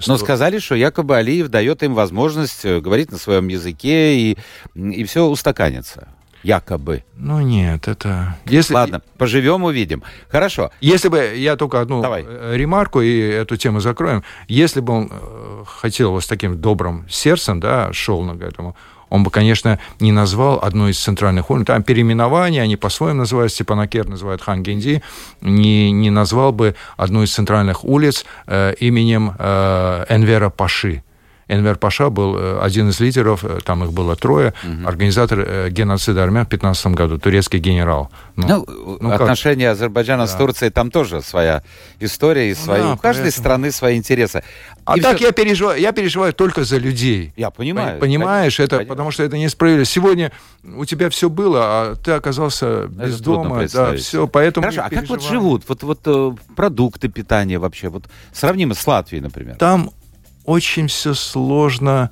[0.05, 4.37] Но сказали, что якобы Алиев дает им возможность э, говорить на своем языке и,
[4.75, 6.07] и все устаканится.
[6.43, 7.03] Якобы.
[7.15, 8.37] Ну нет, это...
[8.45, 10.03] Если, Ладно, поживем, увидим.
[10.29, 10.71] Хорошо.
[10.81, 12.23] Если бы, я только одну Давай.
[12.27, 14.23] э, ремарку, и эту тему закроем.
[14.47, 18.75] Если бы он э, хотел вот с таким добрым сердцем, да, шел на этому,
[19.09, 21.65] он бы, конечно, не назвал одну из центральных улиц.
[21.65, 25.01] Там переименования, они по-своему называются, Степанакер называют Хан Генди,
[25.41, 31.03] не, не назвал бы одну из центральных улиц э, именем э, Энвера Паши.
[31.47, 34.87] Энвер Паша был э, один из лидеров, э, там их было трое, угу.
[34.87, 38.11] организатор э, геноцида армян в 15 году, турецкий генерал.
[38.35, 39.77] Ну, ну, ну отношения как?
[39.77, 40.27] Азербайджана да.
[40.27, 41.63] с Турцией, там тоже своя
[41.99, 43.41] история и свои, да, у каждой поэтому...
[43.41, 44.43] страны свои интересы.
[44.85, 45.27] А и так все...
[45.27, 47.33] я переживаю, я переживаю только за людей.
[47.37, 47.99] Я понимаю.
[47.99, 49.85] Понимаешь, это потому что это несправедливо.
[49.85, 50.31] Сегодня
[50.63, 54.65] у тебя все было, а ты оказался без это дома, да, все, поэтому.
[54.65, 59.55] Хорошо, а как вот живут, вот вот продукты питания вообще, вот сравнимо с Латвией, например?
[59.55, 59.91] Там
[60.47, 62.09] очень все сложно,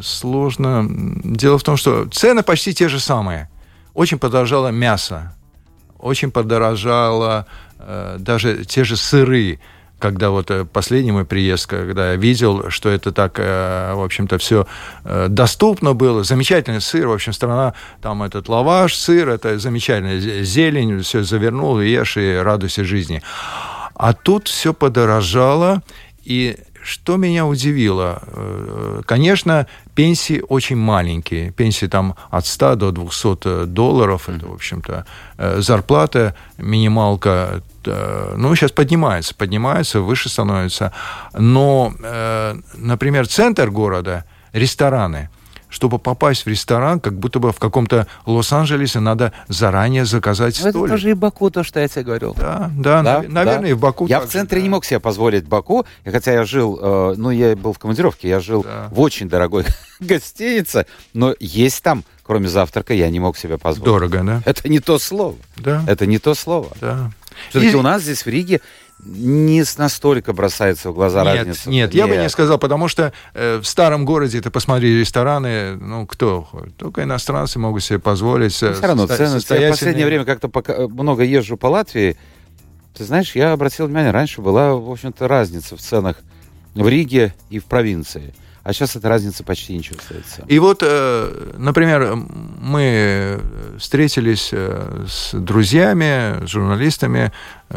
[0.00, 0.88] сложно.
[1.22, 3.50] Дело в том, что цены почти те же самые.
[3.92, 5.36] Очень подорожало мясо,
[5.98, 7.46] очень подорожало
[7.78, 9.60] э, даже те же сыры
[10.00, 14.36] когда вот э, последний мой приезд, когда я видел, что это так, э, в общем-то,
[14.36, 14.66] все
[15.04, 21.00] э, доступно было, замечательный сыр, в общем, страна, там этот лаваш, сыр, это замечательная зелень,
[21.00, 23.22] все завернул, ешь и радуйся жизни.
[23.94, 25.82] А тут все подорожало,
[26.22, 28.22] и что меня удивило?
[28.26, 31.50] Э, конечно, пенсии очень маленькие.
[31.50, 34.28] Пенсии там от 100 до 200 э, долларов.
[34.28, 35.06] Это, в общем-то,
[35.38, 40.90] э, зарплата, минималка ну, сейчас поднимается, поднимается, выше становится.
[41.34, 41.92] Но,
[42.78, 45.28] например, центр города, рестораны–
[45.74, 50.86] чтобы попасть в ресторан, как будто бы в каком-то Лос-Анджелесе надо заранее заказать Но столик.
[50.86, 52.32] Это тоже и Баку, то, что я тебе говорил.
[52.38, 53.68] Да, да, да наверное, да.
[53.68, 54.06] и в Баку.
[54.06, 54.62] Я в центре да.
[54.62, 58.38] не мог себе позволить Баку, хотя я жил, э, ну, я был в командировке, я
[58.38, 58.88] жил да.
[58.92, 59.64] в очень дорогой
[60.00, 63.84] гостинице, но есть там, кроме завтрака, я не мог себе позволить.
[63.84, 64.42] Дорого, да?
[64.44, 65.34] Это не то слово.
[65.56, 65.82] Да.
[65.88, 66.68] Это не то слово.
[66.80, 67.10] Да.
[67.50, 67.74] Все-таки и...
[67.74, 68.60] у нас здесь в Риге
[69.04, 71.70] не настолько бросается в глаза нет, разница.
[71.70, 75.76] Нет, нет, я бы не сказал, потому что э, в старом городе, ты посмотри, рестораны,
[75.76, 76.48] ну, кто?
[76.76, 78.56] Только иностранцы могут себе позволить.
[78.62, 79.40] Ну, все равно, цены.
[79.60, 82.16] Я в последнее время как-то пока, много езжу по Латвии.
[82.96, 86.16] Ты знаешь, я обратил внимание, раньше была, в общем-то, разница в ценах
[86.74, 88.34] в Риге и в провинции.
[88.64, 90.42] А сейчас эта разница почти не чувствуется.
[90.48, 93.38] И вот, э, например, мы
[93.78, 97.30] встретились э, с друзьями, с журналистами,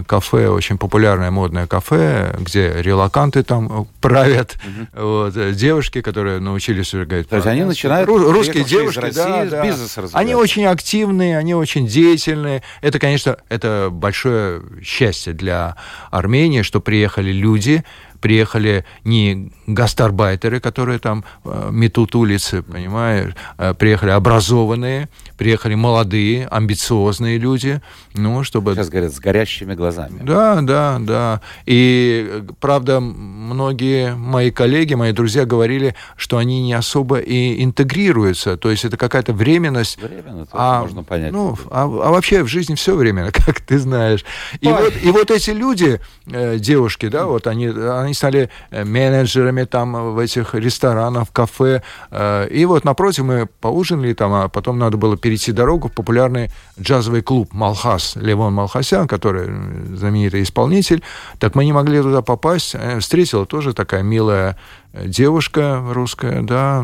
[0.05, 4.55] кафе, очень популярное модное кафе, где релаканты там правят,
[4.95, 5.03] угу.
[5.07, 7.27] вот, девушки, которые научились уже говорить.
[7.27, 9.65] То есть они начинают русские девушки, России, да, да.
[9.65, 12.63] бизнес Они очень активные, они очень деятельные.
[12.81, 15.75] Это, конечно, это большое счастье для
[16.11, 17.83] Армении, что приехали люди,
[18.19, 27.37] приехали не гастарбайтеры, которые там э, метут улицы, понимаешь, э, приехали образованные, приехали молодые, амбициозные
[27.37, 27.81] люди,
[28.13, 28.73] ну, чтобы...
[28.73, 30.19] Сейчас говорят, с горящими глазами.
[30.23, 31.41] Да, да, да.
[31.65, 38.71] И, правда, многие мои коллеги, мои друзья говорили, что они не особо и интегрируются, то
[38.71, 40.01] есть это какая-то временность.
[40.01, 41.31] Временно, а, можно понять.
[41.31, 44.25] Ну, а, а вообще в жизни все временно, как ты знаешь.
[44.61, 47.67] И, вот, и вот эти люди, э, девушки, да, вот они,
[48.07, 51.83] они стали э, менеджерами там в этих ресторанах, кафе.
[52.11, 56.49] Э, и вот напротив мы поужинали там, а потом надо было перейти дорогу в популярный
[56.79, 59.47] джазовый клуб «Малхас», Левон Малхасян, который
[59.95, 61.03] знаменитый исполнитель.
[61.39, 62.75] Так мы не могли туда попасть.
[62.75, 64.57] Э, встретила тоже такая милая
[64.93, 66.83] девушка русская, да,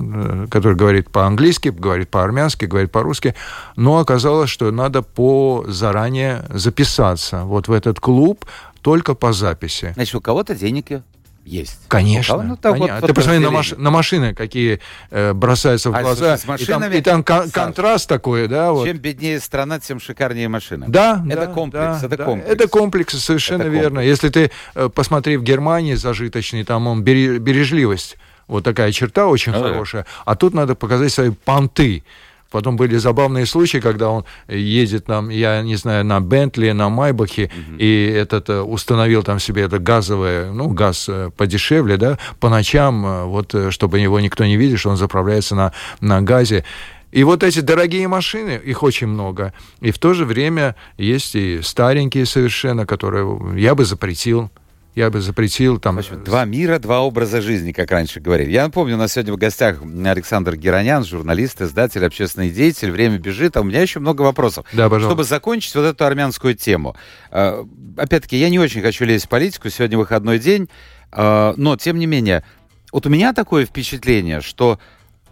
[0.51, 3.33] которая говорит по-английски, говорит по-армянски, говорит по-русски,
[3.75, 8.45] но оказалось, что надо по заранее записаться вот в этот клуб
[8.83, 9.93] только по записи.
[9.95, 11.03] Значит, у кого-то денег
[11.45, 11.79] есть.
[11.87, 12.41] Конечно.
[12.41, 12.99] Ну, так Конечно.
[13.01, 13.71] Вот Ты посмотри на, маш...
[13.71, 14.79] на машины, какие
[15.11, 16.37] э, бросаются в а, глаза.
[16.37, 18.71] Слушай, и там, и там кон- контраст такой, да.
[18.71, 18.87] Вот.
[18.87, 20.85] Чем беднее страна, тем шикарнее машина.
[20.87, 22.01] Да, это да, комплекс.
[22.01, 22.23] Да, это да.
[22.25, 22.49] комплекс.
[22.51, 24.01] Это комплекс, совершенно это верно.
[24.01, 24.07] Комплекс.
[24.07, 28.17] Если ты э, посмотри в Германии зажиточный, там он бережливость.
[28.47, 30.03] Вот такая черта очень а, хорошая.
[30.03, 30.09] Да.
[30.25, 32.03] А тут надо показать свои понты.
[32.53, 37.45] Потом были забавные случаи, когда он едет там, я не знаю, на Бентли, на Майбахе,
[37.45, 37.77] угу.
[37.79, 43.05] и этот э, установил там себе это газовое, ну, газ э, подешевле, да, по ночам,
[43.07, 46.63] э, вот, чтобы его никто не видел, что он заправляется на, на газе.
[47.11, 49.51] И вот эти дорогие машины, их очень много.
[49.81, 54.51] И в то же время есть и старенькие совершенно, которые я бы запретил
[54.95, 55.97] я бы запретил там...
[55.97, 58.51] общем, два мира, два образа жизни, как раньше говорили.
[58.51, 62.91] Я напомню, у нас сегодня в гостях Александр Геронян, журналист, издатель, общественный деятель.
[62.91, 64.65] Время бежит, а у меня еще много вопросов.
[64.71, 65.09] Да, пожалуйста.
[65.09, 66.95] Чтобы закончить вот эту армянскую тему.
[67.31, 67.65] А,
[67.97, 70.69] опять-таки, я не очень хочу лезть в политику, сегодня выходной день,
[71.11, 72.43] а, но, тем не менее,
[72.91, 74.79] вот у меня такое впечатление, что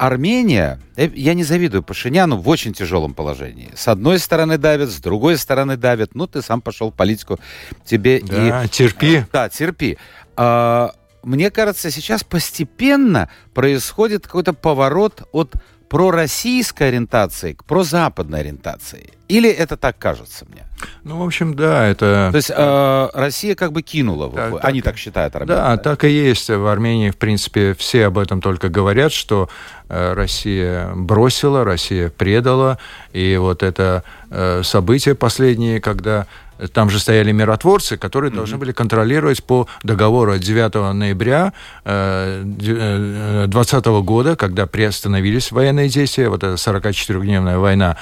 [0.01, 3.69] Армения, э, я не завидую Пашиняну, в очень тяжелом положении.
[3.75, 6.15] С одной стороны давят, с другой стороны давят.
[6.15, 7.39] Ну, ты сам пошел в политику,
[7.85, 8.67] тебе да, и...
[8.67, 9.25] терпи.
[9.31, 9.99] Да, терпи.
[10.35, 15.53] А, мне кажется, сейчас постепенно происходит какой-то поворот от
[15.91, 19.11] пророссийской ориентации к прозападной ориентации?
[19.27, 20.63] Или это так кажется мне?
[21.03, 22.29] Ну, в общем, да, это...
[22.31, 24.93] То есть э, Россия как бы кинула, Так, они так.
[24.93, 26.49] так, считают, армяне, Да, так и есть.
[26.49, 29.49] В Армении, в принципе, все об этом только говорят, что
[29.89, 32.77] э, Россия бросила, Россия предала.
[33.11, 36.25] И вот это э, событие последнее, когда
[36.73, 38.35] там же стояли миротворцы, которые mm-hmm.
[38.35, 46.43] должны были контролировать по договору от 9 ноября 2020 года, когда приостановились военные действия, вот
[46.43, 47.97] эта 44-дневная война,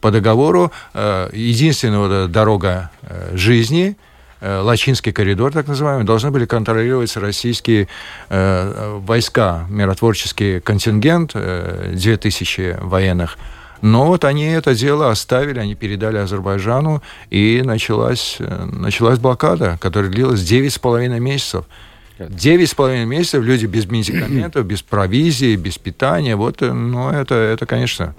[0.00, 3.96] по договору э, единственная вот дорога э, жизни,
[4.40, 7.88] э, Лачинский коридор, так называемый, должны были контролировать российские
[8.28, 13.38] э, войска, миротворческий контингент, э, 2000 военных.
[13.82, 20.10] Но вот они это дело оставили, они передали Азербайджану, и началась, э, началась блокада, которая
[20.10, 21.64] длилась 9,5 месяцев.
[22.18, 26.36] Девять с половиной месяцев люди без медикаментов, без провизии, без питания.
[26.36, 28.14] Вот, э, ну, это, это конечно,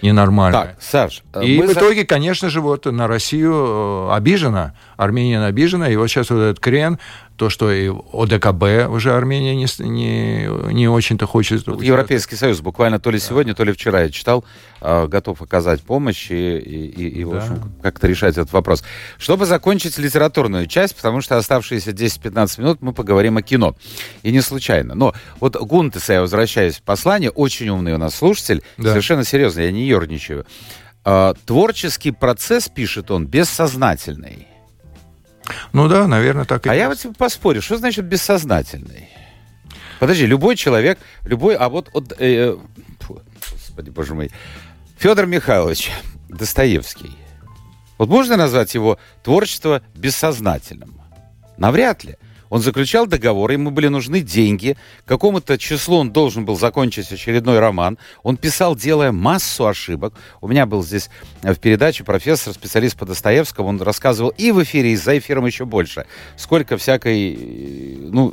[0.00, 0.58] ненормально.
[0.58, 5.90] Так, Саш, э, И мы в итоге, конечно же, вот на Россию обижена, Армения обижена,
[5.90, 6.98] и вот сейчас вот этот крен,
[7.36, 11.66] то, что и ОДКБ уже Армения не, не, не очень-то хочет...
[11.66, 14.44] Вот Европейский Союз буквально то ли сегодня, то ли вчера я читал,
[14.80, 17.38] э, готов оказать помощь и, и- и- и, в Да.
[17.38, 18.84] общем, как-то решать этот вопрос.
[19.18, 23.74] Чтобы закончить литературную часть, потому что оставшиеся 10-15 минут мы поговорим о кино.
[24.22, 24.94] И не случайно.
[24.94, 28.90] Но вот Гунтеса, я возвращаюсь в послание, очень умный у нас слушатель, Да.
[28.90, 30.46] совершенно серьезно, я не ерничаю.
[31.04, 34.46] Э, Творческий процесс, пишет он, бессознательный.
[35.72, 37.02] Ну да, наверное, так и А я вот есть.
[37.02, 39.08] тебе поспорю, что значит бессознательный?
[40.00, 42.56] Подожди, любой человек, любой, а вот, вот, э,
[43.00, 44.30] фу, господи, боже мой,
[44.98, 45.90] Федор Михайлович
[46.28, 47.16] Достоевский.
[47.98, 51.00] Вот можно назвать его творчество бессознательным?
[51.56, 52.16] Навряд ли.
[52.54, 57.98] Он заключал договор, ему были нужны деньги, какому-то числу он должен был закончить очередной роман.
[58.22, 60.14] Он писал, делая массу ошибок.
[60.40, 61.10] У меня был здесь
[61.42, 65.46] э, в передаче профессор, специалист по Достоевскому, он рассказывал и в эфире, и за эфиром
[65.46, 66.06] еще больше.
[66.36, 68.32] Сколько всякой, э, ну,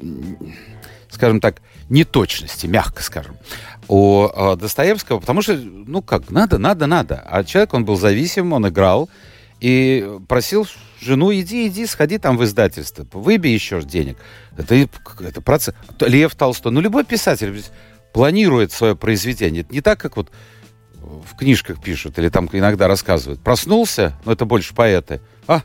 [1.09, 3.37] скажем так, неточности, мягко скажем,
[3.87, 7.23] у э, Достоевского, потому что, ну как, надо, надо, надо.
[7.25, 9.09] А человек, он был зависим, он играл,
[9.61, 10.67] и просил
[11.01, 14.17] жену, иди, иди, сходи там в издательство, выбей еще денег.
[14.57, 14.75] Это,
[15.19, 15.73] это процесс.
[15.99, 17.63] Лев Толстой, ну любой писатель
[18.13, 19.61] планирует свое произведение.
[19.61, 20.31] Это не так, как вот
[21.01, 23.41] в книжках пишут или там иногда рассказывают.
[23.41, 25.21] Проснулся, но это больше поэты.
[25.47, 25.63] А,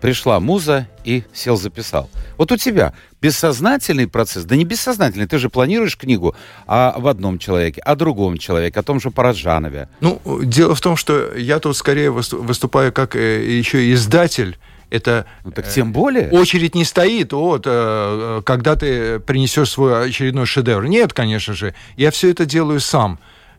[0.00, 2.08] пришла муза и сел записал.
[2.38, 6.34] Вот у тебя бессознательный процесс, да не бессознательный, ты же планируешь книгу
[6.66, 9.88] о, об одном человеке, о другом человеке, о том же Параджанове.
[10.00, 14.58] Ну, дело в том, что я тут скорее высту- выступаю как э, еще издатель.
[14.88, 16.30] Это Ну так тем более.
[16.30, 20.84] очередь не стоит, вот, э, когда ты принесешь свой очередной шедевр.
[20.84, 23.18] Нет, конечно же, я все это делаю сам.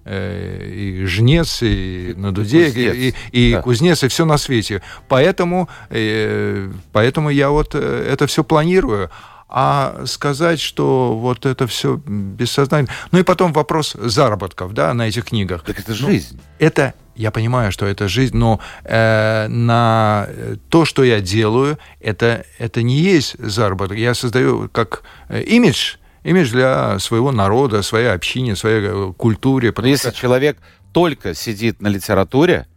[0.09, 3.61] Э, И жнец, и на дуде, кузнец, и, и да.
[3.61, 4.81] кузнец, и все на свете.
[5.09, 9.09] Поэтому, э, поэтому я вот э, это все планирую.
[9.49, 12.93] А сказать, что вот это все бессознательно...
[13.11, 15.63] Ну и потом вопрос заработков, да, на этих книгах.
[15.63, 16.39] Так это Ну, жизнь.
[16.59, 20.27] это, я понимаю, что это жизнь, но э, на
[20.69, 23.97] то, что я делаю, это, это не есть заработок.
[23.97, 25.95] Я создаю как имидж,
[26.27, 29.73] имидж для своего народа, своей общине, своей э, культуре.
[29.83, 30.57] Если что- человек
[30.93, 32.67] только сидит на литературе,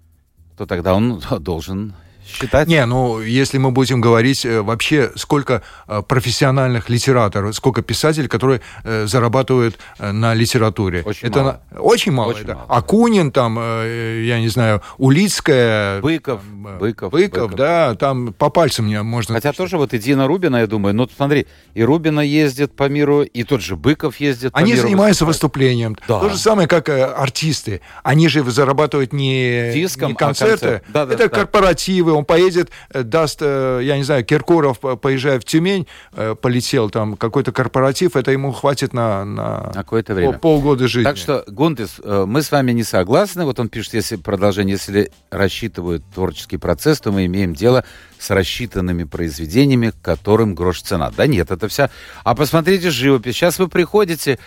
[0.56, 1.94] то тогда он должен
[2.30, 2.68] считать...
[2.68, 8.60] Не, ну, если мы будем говорить э, вообще, сколько э, профессиональных литераторов, сколько писателей, которые
[8.84, 11.02] э, зарабатывают на литературе.
[11.04, 11.60] Очень это мало.
[11.70, 12.30] на- очень мало.
[12.30, 12.54] Очень это.
[12.54, 12.66] мало.
[12.68, 16.00] Акунин, там, я не знаю, Улицкая.
[16.00, 17.54] Быков, Быков, Быков, Быков.
[17.54, 19.34] да, там по пальцам мне можно...
[19.34, 23.22] Хотя тоже вот и Дина Рубина, я думаю, ну смотри, и Рубина ездит по миру,
[23.22, 24.82] и тот же Быков ездит по Они миру.
[24.82, 25.40] занимаются выступает.
[25.40, 25.96] выступлением.
[26.08, 26.20] Да.
[26.20, 27.80] То же самое, как артисты.
[28.02, 30.50] Они же зарабатывают не, Диском, не а концерты.
[30.60, 30.84] концерт.
[30.88, 31.36] Да, да, это да.
[31.36, 32.12] корпоративы.
[32.20, 36.90] Он поедет, э, даст, э, я не знаю, Киркоров, по- поезжая в Тюмень, э, полетел
[36.90, 40.32] там какой-то корпоратив, это ему хватит на, на какое-то время.
[40.32, 41.04] пол- полгода жизни.
[41.04, 43.44] Так что, Гунтис, э, мы с вами не согласны.
[43.44, 47.84] Вот он пишет, если продолжение, если рассчитывают творческий процесс, то мы имеем дело
[48.18, 51.10] с рассчитанными произведениями, которым грош цена.
[51.16, 51.90] Да нет, это вся...
[52.24, 53.34] А посмотрите живопись.
[53.36, 54.38] Сейчас вы приходите,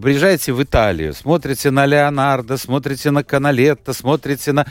[0.00, 4.66] приезжаете в Италию, смотрите на Леонардо, смотрите на Каналетто, смотрите на...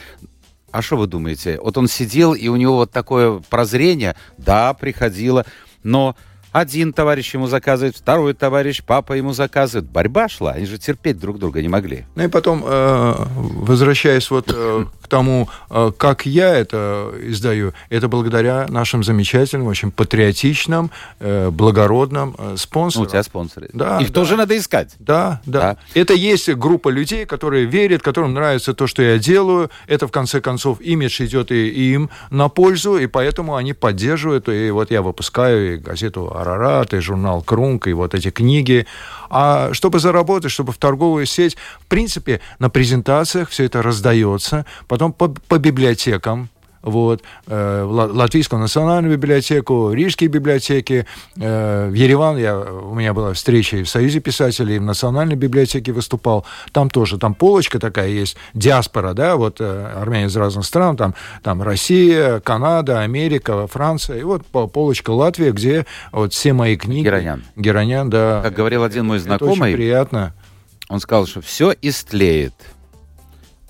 [0.71, 1.59] А что вы думаете?
[1.61, 5.45] Вот он сидел, и у него вот такое прозрение, да, приходило,
[5.83, 6.15] но
[6.51, 9.89] Один товарищ ему заказывает, второй товарищ, папа ему заказывает.
[9.89, 12.05] Борьба шла, они же терпеть друг друга не могли.
[12.15, 18.09] Ну и потом, э, возвращаясь вот э, к тому, э, как я это издаю, это
[18.09, 23.03] благодаря нашим замечательным, очень патриотичным, благородным спонсорам.
[23.03, 23.69] Ну, у тебя спонсоры.
[23.73, 24.13] Да, Их да.
[24.13, 24.95] тоже надо искать.
[24.99, 25.77] Да, да, Да.
[25.93, 29.69] Это есть группа людей, которые верят, которым нравится то, что я делаю.
[29.87, 34.49] Это, в конце концов, имидж идет и им на пользу, и поэтому они поддерживают.
[34.49, 38.85] И вот я выпускаю газету «Арарат», и журнал «Крунг», и вот эти книги.
[39.29, 45.13] А чтобы заработать, чтобы в торговую сеть, в принципе, на презентациях все это раздается, потом
[45.13, 46.49] по, по библиотекам,
[46.81, 51.05] вот, э, Латвийскую национальную библиотеку, Рижские библиотеки.
[51.37, 55.35] Э, в Ереван я, у меня была встреча и в Союзе писателей, и в Национальной
[55.35, 56.45] библиотеке выступал.
[56.71, 61.15] Там тоже, там полочка такая есть, диаспора, да, вот э, армяне из разных стран, там,
[61.43, 67.05] там Россия, Канада, Америка, Франция, и вот по- полочка Латвия, где вот все мои книги.
[67.05, 67.43] Геронян.
[67.55, 68.41] Геронян, да.
[68.43, 70.33] Как говорил один мой Это знакомый, очень приятно.
[70.89, 72.53] он сказал, что все истлеет.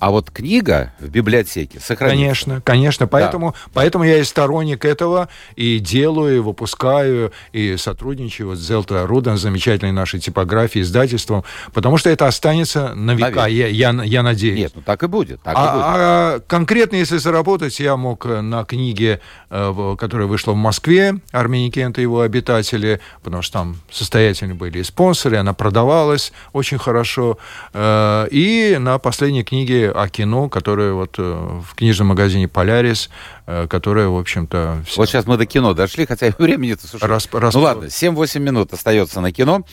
[0.02, 2.18] А вот книга в библиотеке сохранится.
[2.18, 3.06] Конечно, конечно.
[3.06, 9.06] Поэтому, поэтому я и сторонник этого, и делаю, и выпускаю, и сотрудничаю вот с Зелта
[9.06, 14.58] Руден, замечательной нашей типографией, издательством, потому что это останется на века, я, я, я надеюсь.
[14.58, 15.40] Нет, ну так и будет.
[15.44, 15.84] Так и будет.
[15.84, 19.22] А, а конкретно, если заработать, я мог э, на книге,
[19.52, 24.80] э, которая вышла в Москве, Армений Кент и его обитатели, потому что там состоятельные были
[24.80, 27.38] и спонсоры, она продавалась очень хорошо.
[27.74, 33.10] Э, И на последней книге о кино, которая вот э, в книжном магазине «Полярис»,
[33.46, 34.84] э, которая, в общем-то...
[34.88, 37.06] вся- Вот сейчас мы до кино дошли, хотя и времени-то, слушай.
[37.08, 39.66] Рас- рас- Ну ладно, 7-8 минут остается на кино.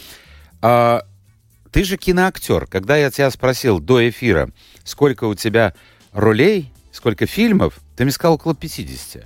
[0.62, 1.03] А,
[1.71, 2.66] ты же киноактер.
[2.66, 4.51] Когда я тебя спросил до эфира,
[4.85, 5.75] сколько у тебя
[6.12, 9.25] ролей, сколько фильмов, ты мне сказал около 50.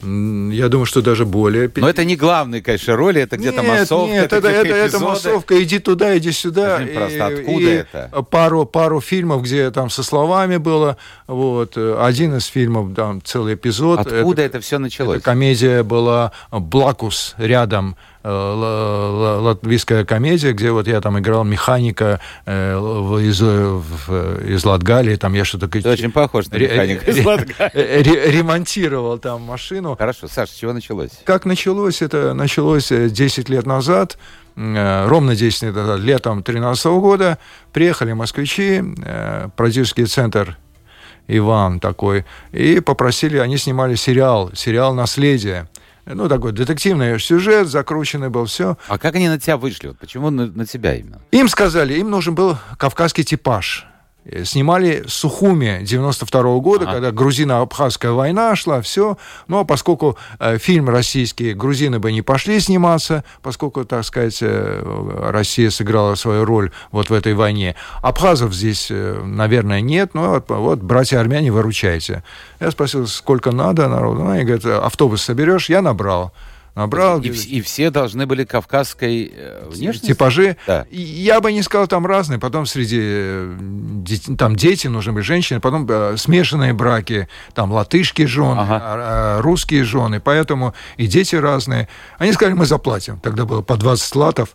[0.00, 1.70] Я думаю, что даже более...
[1.74, 5.62] Но это не главные, конечно, роли, это где-то Нет, массовка, Нет, это, это, это массовка,
[5.62, 6.76] иди туда, иди сюда.
[6.76, 8.24] Скажи, просто, откуда это?
[8.30, 10.98] Пару, пару фильмов, где там со словами было.
[11.26, 11.76] Вот.
[11.76, 14.00] Один из фильмов, там целый эпизод.
[14.00, 15.16] Откуда это, все началось?
[15.16, 22.76] Эта комедия была «Блакус» рядом, латвийская комедия, где вот я там играл механика э,
[23.22, 25.68] из, э, из Латгалии, там я что-то...
[25.68, 28.02] Ты очень похож на механика из Латгалии.
[28.02, 29.96] ре- ремонтировал там машину.
[29.96, 31.10] Хорошо, Саша, с чего началось?
[31.24, 32.02] Как началось?
[32.02, 34.18] Это началось э, 10 лет назад,
[34.56, 37.38] э, ровно 10 лет назад, летом 2013 года.
[37.72, 40.56] Приехали москвичи, э, продюсерский центр
[41.28, 45.68] Иван такой, и попросили, они снимали сериал, сериал «Наследие».
[46.14, 48.78] Ну, такой детективный сюжет, закрученный был, все.
[48.88, 49.88] А как они на тебя вышли?
[49.88, 51.20] Вот почему на, на тебя именно?
[51.30, 53.86] Им сказали, им нужен был кавказский типаж.
[54.24, 56.92] Э, Снимали Сухуми 92 года, Ага.
[56.94, 59.16] когда грузино-абхазская война шла, все.
[59.46, 65.28] Ну, а поскольку э, фильм российский, грузины бы не пошли сниматься, поскольку, так сказать, э,
[65.30, 67.74] Россия сыграла свою роль вот в этой войне.
[68.02, 72.22] Абхазов здесь, э, наверное, нет, но вот, вот братья-армяне, выручайте.
[72.60, 74.24] Я спросил, сколько надо народу.
[74.24, 75.68] Ну, они говорят, автобус соберешь?
[75.70, 76.32] Я набрал.
[76.78, 77.20] Набрал.
[77.20, 80.06] И, и все должны были кавказской э, внешности?
[80.06, 80.56] Типажи.
[80.64, 80.86] Да.
[80.92, 82.38] Я бы не сказал там разные.
[82.38, 83.56] Потом среди э,
[84.38, 88.76] там дети нужны были женщины, потом э, смешанные браки, там латышские жены, Ага.
[88.80, 90.20] а- а, русские жены.
[90.20, 91.88] Поэтому и дети разные.
[92.18, 93.18] Они сказали, мы заплатим.
[93.18, 94.50] Тогда было по 20 латов.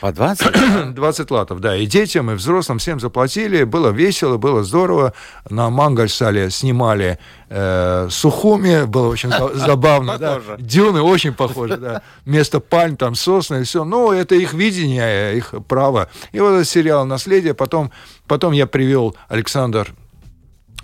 [0.00, 0.94] По 20?
[0.94, 1.76] 20 латов, да.
[1.76, 3.64] И детям, и взрослым всем заплатили.
[3.64, 5.12] Было весело, было здорово.
[5.50, 7.18] На Мангальсале снимали
[7.48, 8.84] э, Сухуми.
[8.86, 10.18] Было очень за- забавно.
[10.18, 10.40] да.
[10.58, 12.02] Дюны очень похожи, да.
[12.24, 13.84] Вместо пальм там сосны и все.
[13.84, 16.08] Ну, это их видение, их право.
[16.32, 17.54] И вот этот сериал «Наследие».
[17.54, 17.90] Потом,
[18.26, 19.88] потом я привел Александр...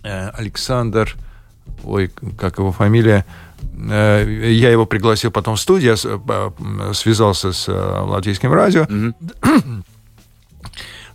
[0.03, 1.15] э, Александр...
[1.83, 3.25] Ой, как его фамилия?
[3.91, 8.87] Э, Я его пригласил потом в студию, я э, связался с э, латвийским радио.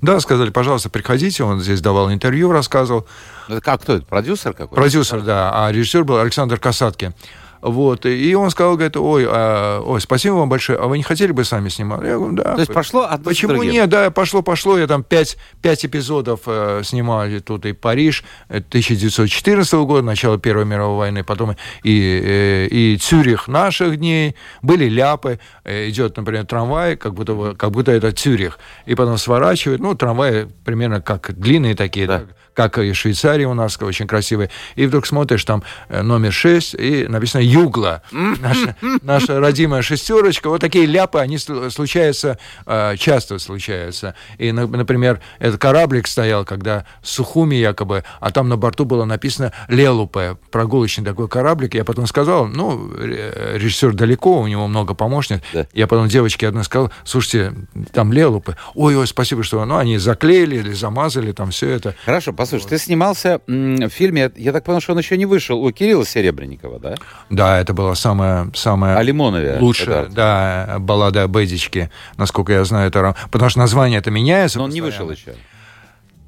[0.01, 1.43] Да, сказали, пожалуйста, приходите.
[1.43, 3.05] Он здесь давал интервью, рассказывал.
[3.49, 4.75] Ну, Как, кто это, продюсер какой-то?
[4.75, 7.13] Продюсер, да, а режиссер был Александр Касатки.
[7.61, 11.31] Вот, и он сказал, говорит, ой, а, ой, спасибо вам большое, а вы не хотели
[11.31, 12.01] бы сами снимать?
[12.03, 12.53] Я говорю, да.
[12.55, 13.73] То есть пошло за Почему другим?
[13.73, 13.89] нет?
[13.89, 14.77] Да, пошло, пошло.
[14.77, 20.65] Я там пять, пять эпизодов э, снимали тут и Париж э, 1914 года, начало Первой
[20.65, 24.35] мировой войны, потом и, э, и Цюрих наших дней.
[24.61, 25.39] Были ляпы.
[25.63, 28.59] Э, идет, например, трамвай, как будто, как будто это Цюрих.
[28.85, 29.79] И потом сворачивает.
[29.79, 32.19] Ну, трамваи примерно как длинные такие, Да.
[32.19, 34.49] да, как и в Швейцарии у нас, очень красивые.
[34.75, 40.49] И вдруг смотришь, там э, номер 6, и написано Югла, наша, наша родимая шестерочка.
[40.49, 44.13] Вот такие ляпы, они случаются, э, часто случаются.
[44.37, 50.37] И, например, этот кораблик стоял, когда Сухуми якобы, а там на борту было написано Лелупе,
[50.51, 51.73] прогулочный такой кораблик.
[51.73, 55.43] Я потом сказал, ну, режиссер далеко, у него много помощников.
[55.53, 55.65] Да.
[55.73, 57.53] Я потом девочке одной сказал, слушайте,
[57.93, 58.57] там Лелупе.
[58.75, 59.65] Ой, ой, спасибо, что...
[59.65, 61.95] Ну, они заклеили или замазали там все это.
[62.05, 62.69] Хорошо, послушай, вот.
[62.69, 66.79] ты снимался в фильме, я так понял, что он еще не вышел, у Кирилла Серебренникова,
[66.79, 66.95] да?
[67.29, 72.89] Да, это была самая, самая о Лимонове, лучшая, да, баллада о Бэдичке, насколько я знаю.
[72.89, 74.59] Это, потому что название это меняется.
[74.59, 75.35] Но он не вышел еще.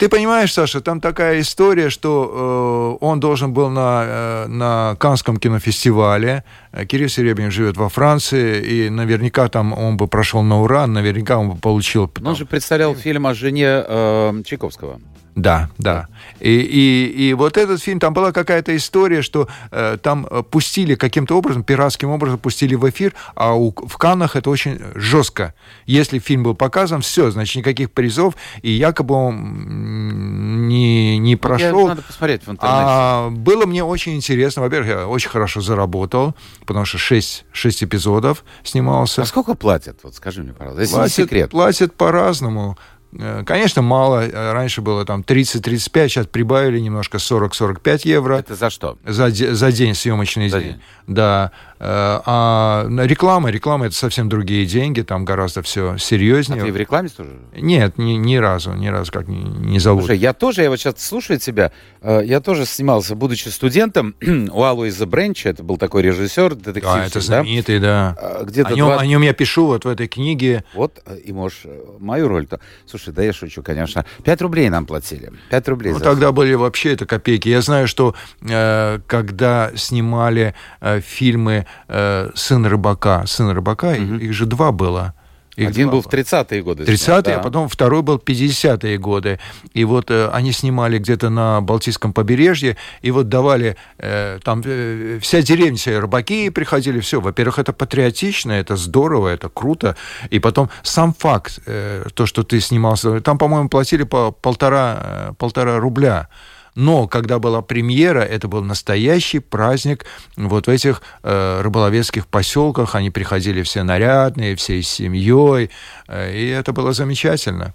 [0.01, 5.38] Ты понимаешь, Саша, там такая история, что э, он должен был на, э, на Канском
[5.38, 6.43] кинофестивале.
[6.88, 11.51] Кирилл Серебрин живет во Франции, и наверняка там он бы прошел на ура, наверняка он
[11.51, 12.07] бы получил...
[12.07, 12.26] Там...
[12.26, 14.99] Он же представлял фильм о жене э, Чайковского.
[15.36, 16.08] Да, да.
[16.40, 21.38] И, и, и вот этот фильм, там была какая-то история, что э, там пустили каким-то
[21.38, 25.54] образом, пиратским образом пустили в эфир, а у, в Каннах это очень жестко.
[25.86, 31.88] Если фильм был показан, все, значит, никаких призов, и якобы он не, не прошел.
[31.88, 32.76] Надо посмотреть в интернете.
[32.78, 34.62] А было мне очень интересно.
[34.64, 39.22] Во-первых, я очень хорошо заработал, потому что 6, 6 эпизодов снимался.
[39.22, 40.00] А сколько платят?
[40.04, 41.52] Вот скажи мне, пожалуйста, если платят, не секрет.
[41.52, 42.78] Платят по-разному.
[43.14, 44.26] Э, конечно, мало.
[44.28, 48.36] Э, раньше было там 30-35, сейчас прибавили немножко 40-45 евро.
[48.36, 48.97] Это за что?
[49.05, 50.68] За, за день, съемочный за день.
[50.70, 50.82] день.
[51.07, 51.51] Да.
[51.84, 56.62] Э, а реклама, реклама это совсем другие деньги, там гораздо все серьезнее.
[56.62, 57.32] А ты в рекламе тоже?
[57.56, 60.04] Нет, ни, ни разу, ни разу как не, не зовут.
[60.04, 61.72] Слушай, я тоже, я вот сейчас слушаю тебя,
[62.04, 64.14] я тоже снимался, будучи студентом,
[64.52, 66.84] у Алуиза Бренча, это был такой режиссер, детектив.
[66.84, 68.16] Да, это знаменитый, да.
[68.16, 68.28] да.
[68.28, 69.02] А, где-то о, нем, 20...
[69.02, 70.64] о нем я пишу вот в этой книге.
[70.76, 71.64] Вот, и можешь
[71.98, 72.60] мою роль-то.
[72.86, 74.06] Слушай, да я шучу, конечно.
[74.24, 75.32] Пять рублей нам платили.
[75.50, 75.94] Пять рублей.
[75.94, 77.50] Ну, тогда были вообще это копейки.
[77.50, 78.14] Я знаю, что
[78.48, 84.15] э, когда снимали э, фильмы э, «Сын рыбака», «Сын рыбака», угу.
[84.15, 85.13] их же два было.
[85.57, 85.93] Их Один два...
[85.93, 86.84] был в 30-е годы.
[86.84, 87.36] 30-е, да.
[87.36, 89.39] а потом второй был 50-е годы.
[89.74, 95.19] И вот э, они снимали где-то на Балтийском побережье, и вот давали, э, там э,
[95.22, 97.19] вся деревня, все рыбаки приходили, все.
[97.19, 99.95] Во-первых, это патриотично, это здорово, это круто.
[100.30, 105.34] И потом сам факт, э, то, что ты снимался, там, по-моему, платили по полтора, э,
[105.38, 106.30] полтора рубля.
[106.76, 110.05] Но когда была премьера, это был настоящий праздник
[110.38, 112.95] вот в этих э, рыболовецких поселках.
[112.95, 115.69] Они приходили все нарядные, всей семьей,
[116.07, 117.74] э, и это было замечательно.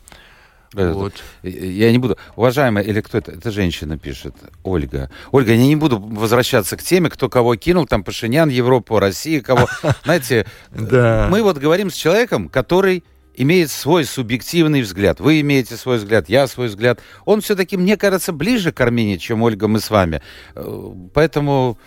[0.72, 1.14] Вот.
[1.42, 2.18] Я не буду...
[2.36, 3.32] Уважаемая, или кто это?
[3.32, 5.10] Это женщина пишет, Ольга.
[5.30, 9.68] Ольга, я не буду возвращаться к теме, кто кого кинул, там Пашинян, Европу, Россия, кого...
[10.04, 13.04] Знаете, мы вот говорим с человеком, который
[13.36, 15.20] имеет свой субъективный взгляд.
[15.20, 17.00] Вы имеете свой взгляд, я свой взгляд.
[17.24, 20.22] Он все-таки, мне кажется, ближе к Армении, чем Ольга, мы с вами.
[20.54, 21.78] Э, поэтому,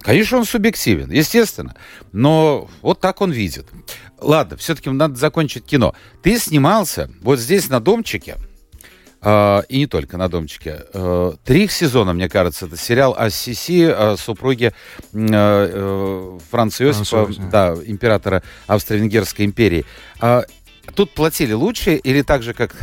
[0.00, 1.76] конечно, он субъективен, естественно.
[2.12, 3.66] Но вот так он видит.
[4.20, 5.94] Ладно, все-таки надо закончить кино.
[6.22, 8.36] Ты снимался вот здесь на домчике,
[9.24, 10.82] Uh, и не только на домчике.
[10.92, 14.74] Uh, три сезона, мне кажется, это сериал о Сиси, о супруге
[15.14, 19.86] uh, Франца Иосифа, да, императора Австро-Венгерской империи.
[20.94, 22.74] Тут платили лучше или так же, как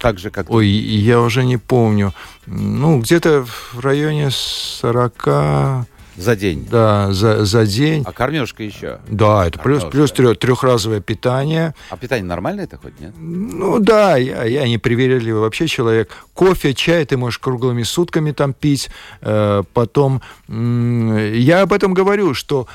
[0.00, 0.50] так же, как...
[0.50, 2.14] Ой, я уже не помню.
[2.46, 5.86] Ну, где-то в районе 40...
[6.18, 6.66] За день?
[6.68, 8.02] Да, за, за день.
[8.04, 8.98] А кормежка еще?
[9.08, 9.88] Да, это кормежка.
[9.88, 11.76] плюс, плюс трех, трехразовое питание.
[11.90, 13.12] А питание нормальное это хоть, нет?
[13.16, 16.10] Ну да, я, я не привередливый вообще человек.
[16.34, 18.90] Кофе, чай ты можешь круглыми сутками там пить.
[19.20, 22.66] Э, потом, я об этом говорю, что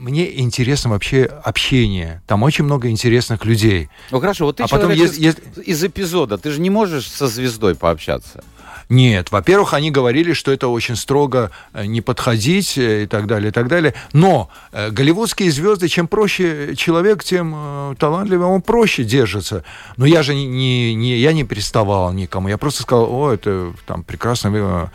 [0.00, 2.22] мне интересно вообще общение.
[2.26, 3.90] Там очень много интересных людей.
[4.10, 7.28] Ну хорошо, вот ты а потом есть, из, из эпизода, ты же не можешь со
[7.28, 8.42] звездой пообщаться.
[8.88, 13.50] Нет, во-первых, они говорили, что это очень строго э, не подходить э, и так далее,
[13.50, 13.94] и так далее.
[14.12, 19.64] Но э, голливудские звезды, чем проще человек, тем э, талантливее он проще держится.
[19.96, 22.48] Но я же не, не, я не приставал никому.
[22.48, 24.86] Я просто сказал, о, это там прекрасно э,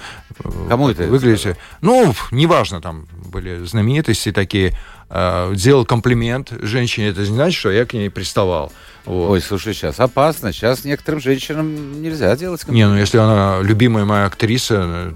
[0.68, 1.56] Кому это выглядите.
[1.80, 4.74] Ну, неважно, там были знаменитости такие.
[5.08, 8.72] Э, делал комплимент женщине, это не значит, что я к ней приставал.
[9.06, 9.30] Вот.
[9.30, 10.51] Ой, слушай, сейчас опасно.
[10.51, 12.89] Сейчас некоторым женщинам нельзя делать комплимент.
[12.89, 15.14] Не, ну если она любимая моя актриса...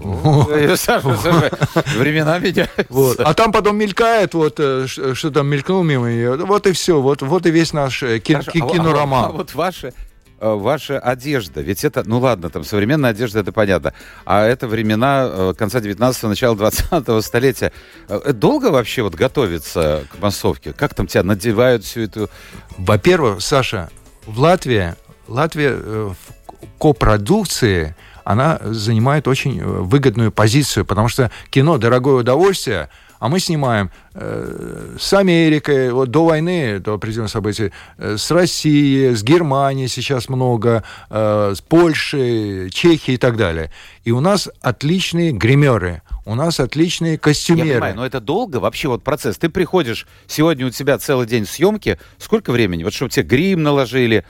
[1.98, 3.24] Времена меняются.
[3.24, 6.36] А там потом мелькает, вот, э, что там мелькнул мимо нее.
[6.36, 7.00] Вот и все.
[7.00, 9.24] Вот, и весь наш э, а кинороман.
[9.24, 9.92] А вот ваши
[10.40, 11.60] ваша одежда.
[11.60, 13.92] Ведь это, ну ладно, там современная одежда, это понятно.
[14.24, 17.72] А это времена э, конца 19-го, начала 20-го столетия.
[18.08, 20.72] Э, долго вообще вот готовиться к массовке?
[20.72, 22.30] Как там тебя надевают всю эту...
[22.78, 23.90] Во-первых, Саша,
[24.26, 24.94] в Латвии,
[25.28, 26.16] Латвия в
[26.78, 32.88] копродукции, она занимает очень выгодную позицию, потому что кино дорогое удовольствие,
[33.20, 39.14] А мы снимаем э, с Америкой, вот до войны, до определенных событий, э, с Россией,
[39.14, 43.70] с Германией сейчас много, э, с Польшей, Чехией и так далее.
[44.04, 47.68] И у нас отличные гримеры, у нас отличные костюмеры.
[47.68, 49.36] Я понимаю, но это долго вообще вот процесс.
[49.36, 52.84] Ты приходишь, сегодня у тебя целый день съемки, сколько времени?
[52.84, 54.24] Вот чтобы тебе грим наложили,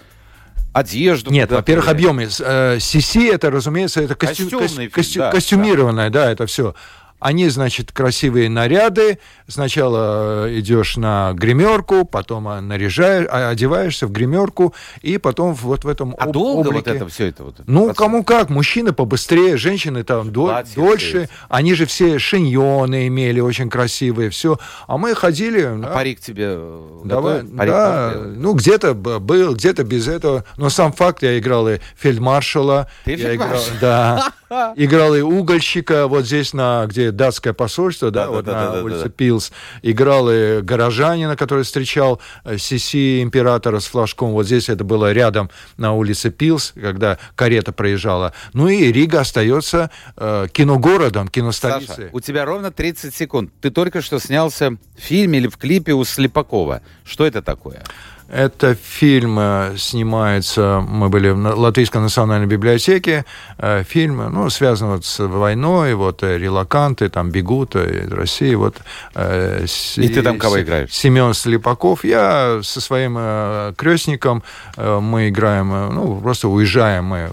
[0.73, 1.31] одежду.
[1.31, 2.25] Нет, во-первых, объемы.
[2.25, 4.51] CC э, это, разумеется, это костю...
[4.93, 5.21] костю...
[5.21, 6.25] да, костюмированное, да.
[6.25, 6.75] да, это все.
[7.21, 9.19] Они, значит, красивые наряды.
[9.47, 15.85] Сначала э, идешь на гримерку, потом э, наряжаешь, а, одеваешься в гримерку, и потом вот
[15.85, 16.91] в этом А об- долго облике...
[16.91, 17.45] вот это все это?
[17.45, 17.99] Вот ну, процесс?
[17.99, 18.49] кому как.
[18.49, 20.65] Мужчины побыстрее, женщины там до...
[20.75, 21.29] дольше.
[21.49, 24.59] Они же все шиньоны имели очень красивые, все.
[24.87, 25.61] А мы ходили...
[25.61, 25.89] А да.
[25.89, 26.59] парик тебе
[27.05, 30.45] Давай, парик да, ну, где-то был, где-то без этого.
[30.57, 32.89] Но сам факт, я играл и фельдмаршала.
[33.05, 34.33] Ты я играл, Да.
[34.77, 38.83] Играл и угольщика вот здесь, на где датское посольство, да, да вот да, на да,
[38.83, 44.33] улице Пилс, играл и горожанина, который встречал э, Сиси императора с флажком.
[44.33, 48.33] Вот здесь это было рядом на улице Пилс, когда карета проезжала.
[48.53, 51.95] Ну и Рига остается э, киногородом, киностолицей.
[51.95, 53.53] Саша, у тебя ровно 30 секунд.
[53.61, 56.83] Ты только что снялся в фильме или в клипе у Слепакова.
[57.05, 57.85] Что это такое?
[58.31, 63.25] Это фильм э, снимается, мы были в Латвийской национальной библиотеке,
[63.59, 68.77] э, фильм, ну, связан вот с войной, вот э, релаканты там бегут из России, вот.
[69.17, 70.93] И ты там кого играешь?
[70.93, 72.05] Семен Слепаков.
[72.05, 74.43] Я со своим крестником,
[74.77, 77.31] мы играем, ну, просто уезжаем мы.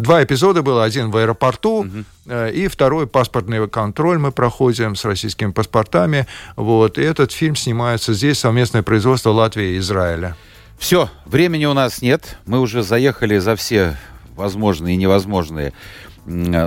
[0.00, 5.50] Два эпизода было, один в аэропорту, угу и второй паспортный контроль мы проходим с российскими
[5.50, 6.26] паспортами.
[6.56, 6.98] Вот.
[6.98, 10.36] И этот фильм снимается здесь, совместное производство Латвии и Израиля.
[10.78, 12.38] Все, времени у нас нет.
[12.46, 13.96] Мы уже заехали за все
[14.36, 15.72] возможные и невозможные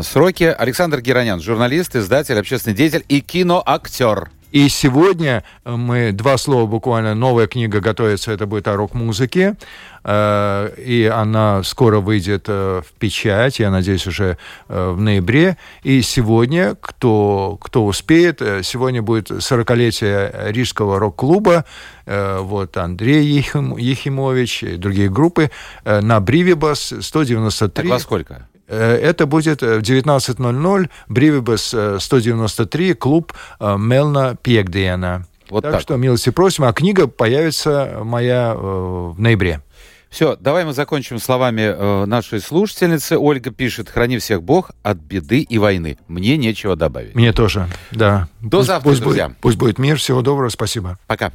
[0.04, 0.44] сроки.
[0.44, 4.30] Александр Геронян, журналист, издатель, общественный деятель и киноактер.
[4.56, 9.58] И сегодня мы, два слова буквально, новая книга готовится, это будет о рок-музыке,
[10.06, 14.38] э, и она скоро выйдет э, в печать, я надеюсь, уже
[14.70, 15.58] э, в ноябре.
[15.84, 21.66] И сегодня, кто, кто успеет, сегодня будет 40-летие Рижского рок-клуба,
[22.06, 25.52] вот Андрей Ехим, Ехимович и другие группы,
[25.84, 27.84] на Бривибас 193.
[27.84, 28.48] Так во сколько?
[28.68, 35.26] Э, это будет в 19.00, Бривибес 193, клуб э, Мелна Пьегдиена.
[35.50, 39.62] Вот так, так что, милости просим, а книга появится моя э, в ноябре.
[40.10, 43.18] Все, давай мы закончим словами э, нашей слушательницы.
[43.18, 45.98] Ольга пишет, храни всех Бог от беды и войны.
[46.08, 47.16] Мне нечего добавить.
[47.16, 48.30] Мне тоже, да.
[48.40, 49.28] До пусть, завтра, пусть друзья.
[49.28, 49.98] Будет, пусть будет мир.
[49.98, 50.98] Всего доброго, спасибо.
[51.08, 51.32] Пока.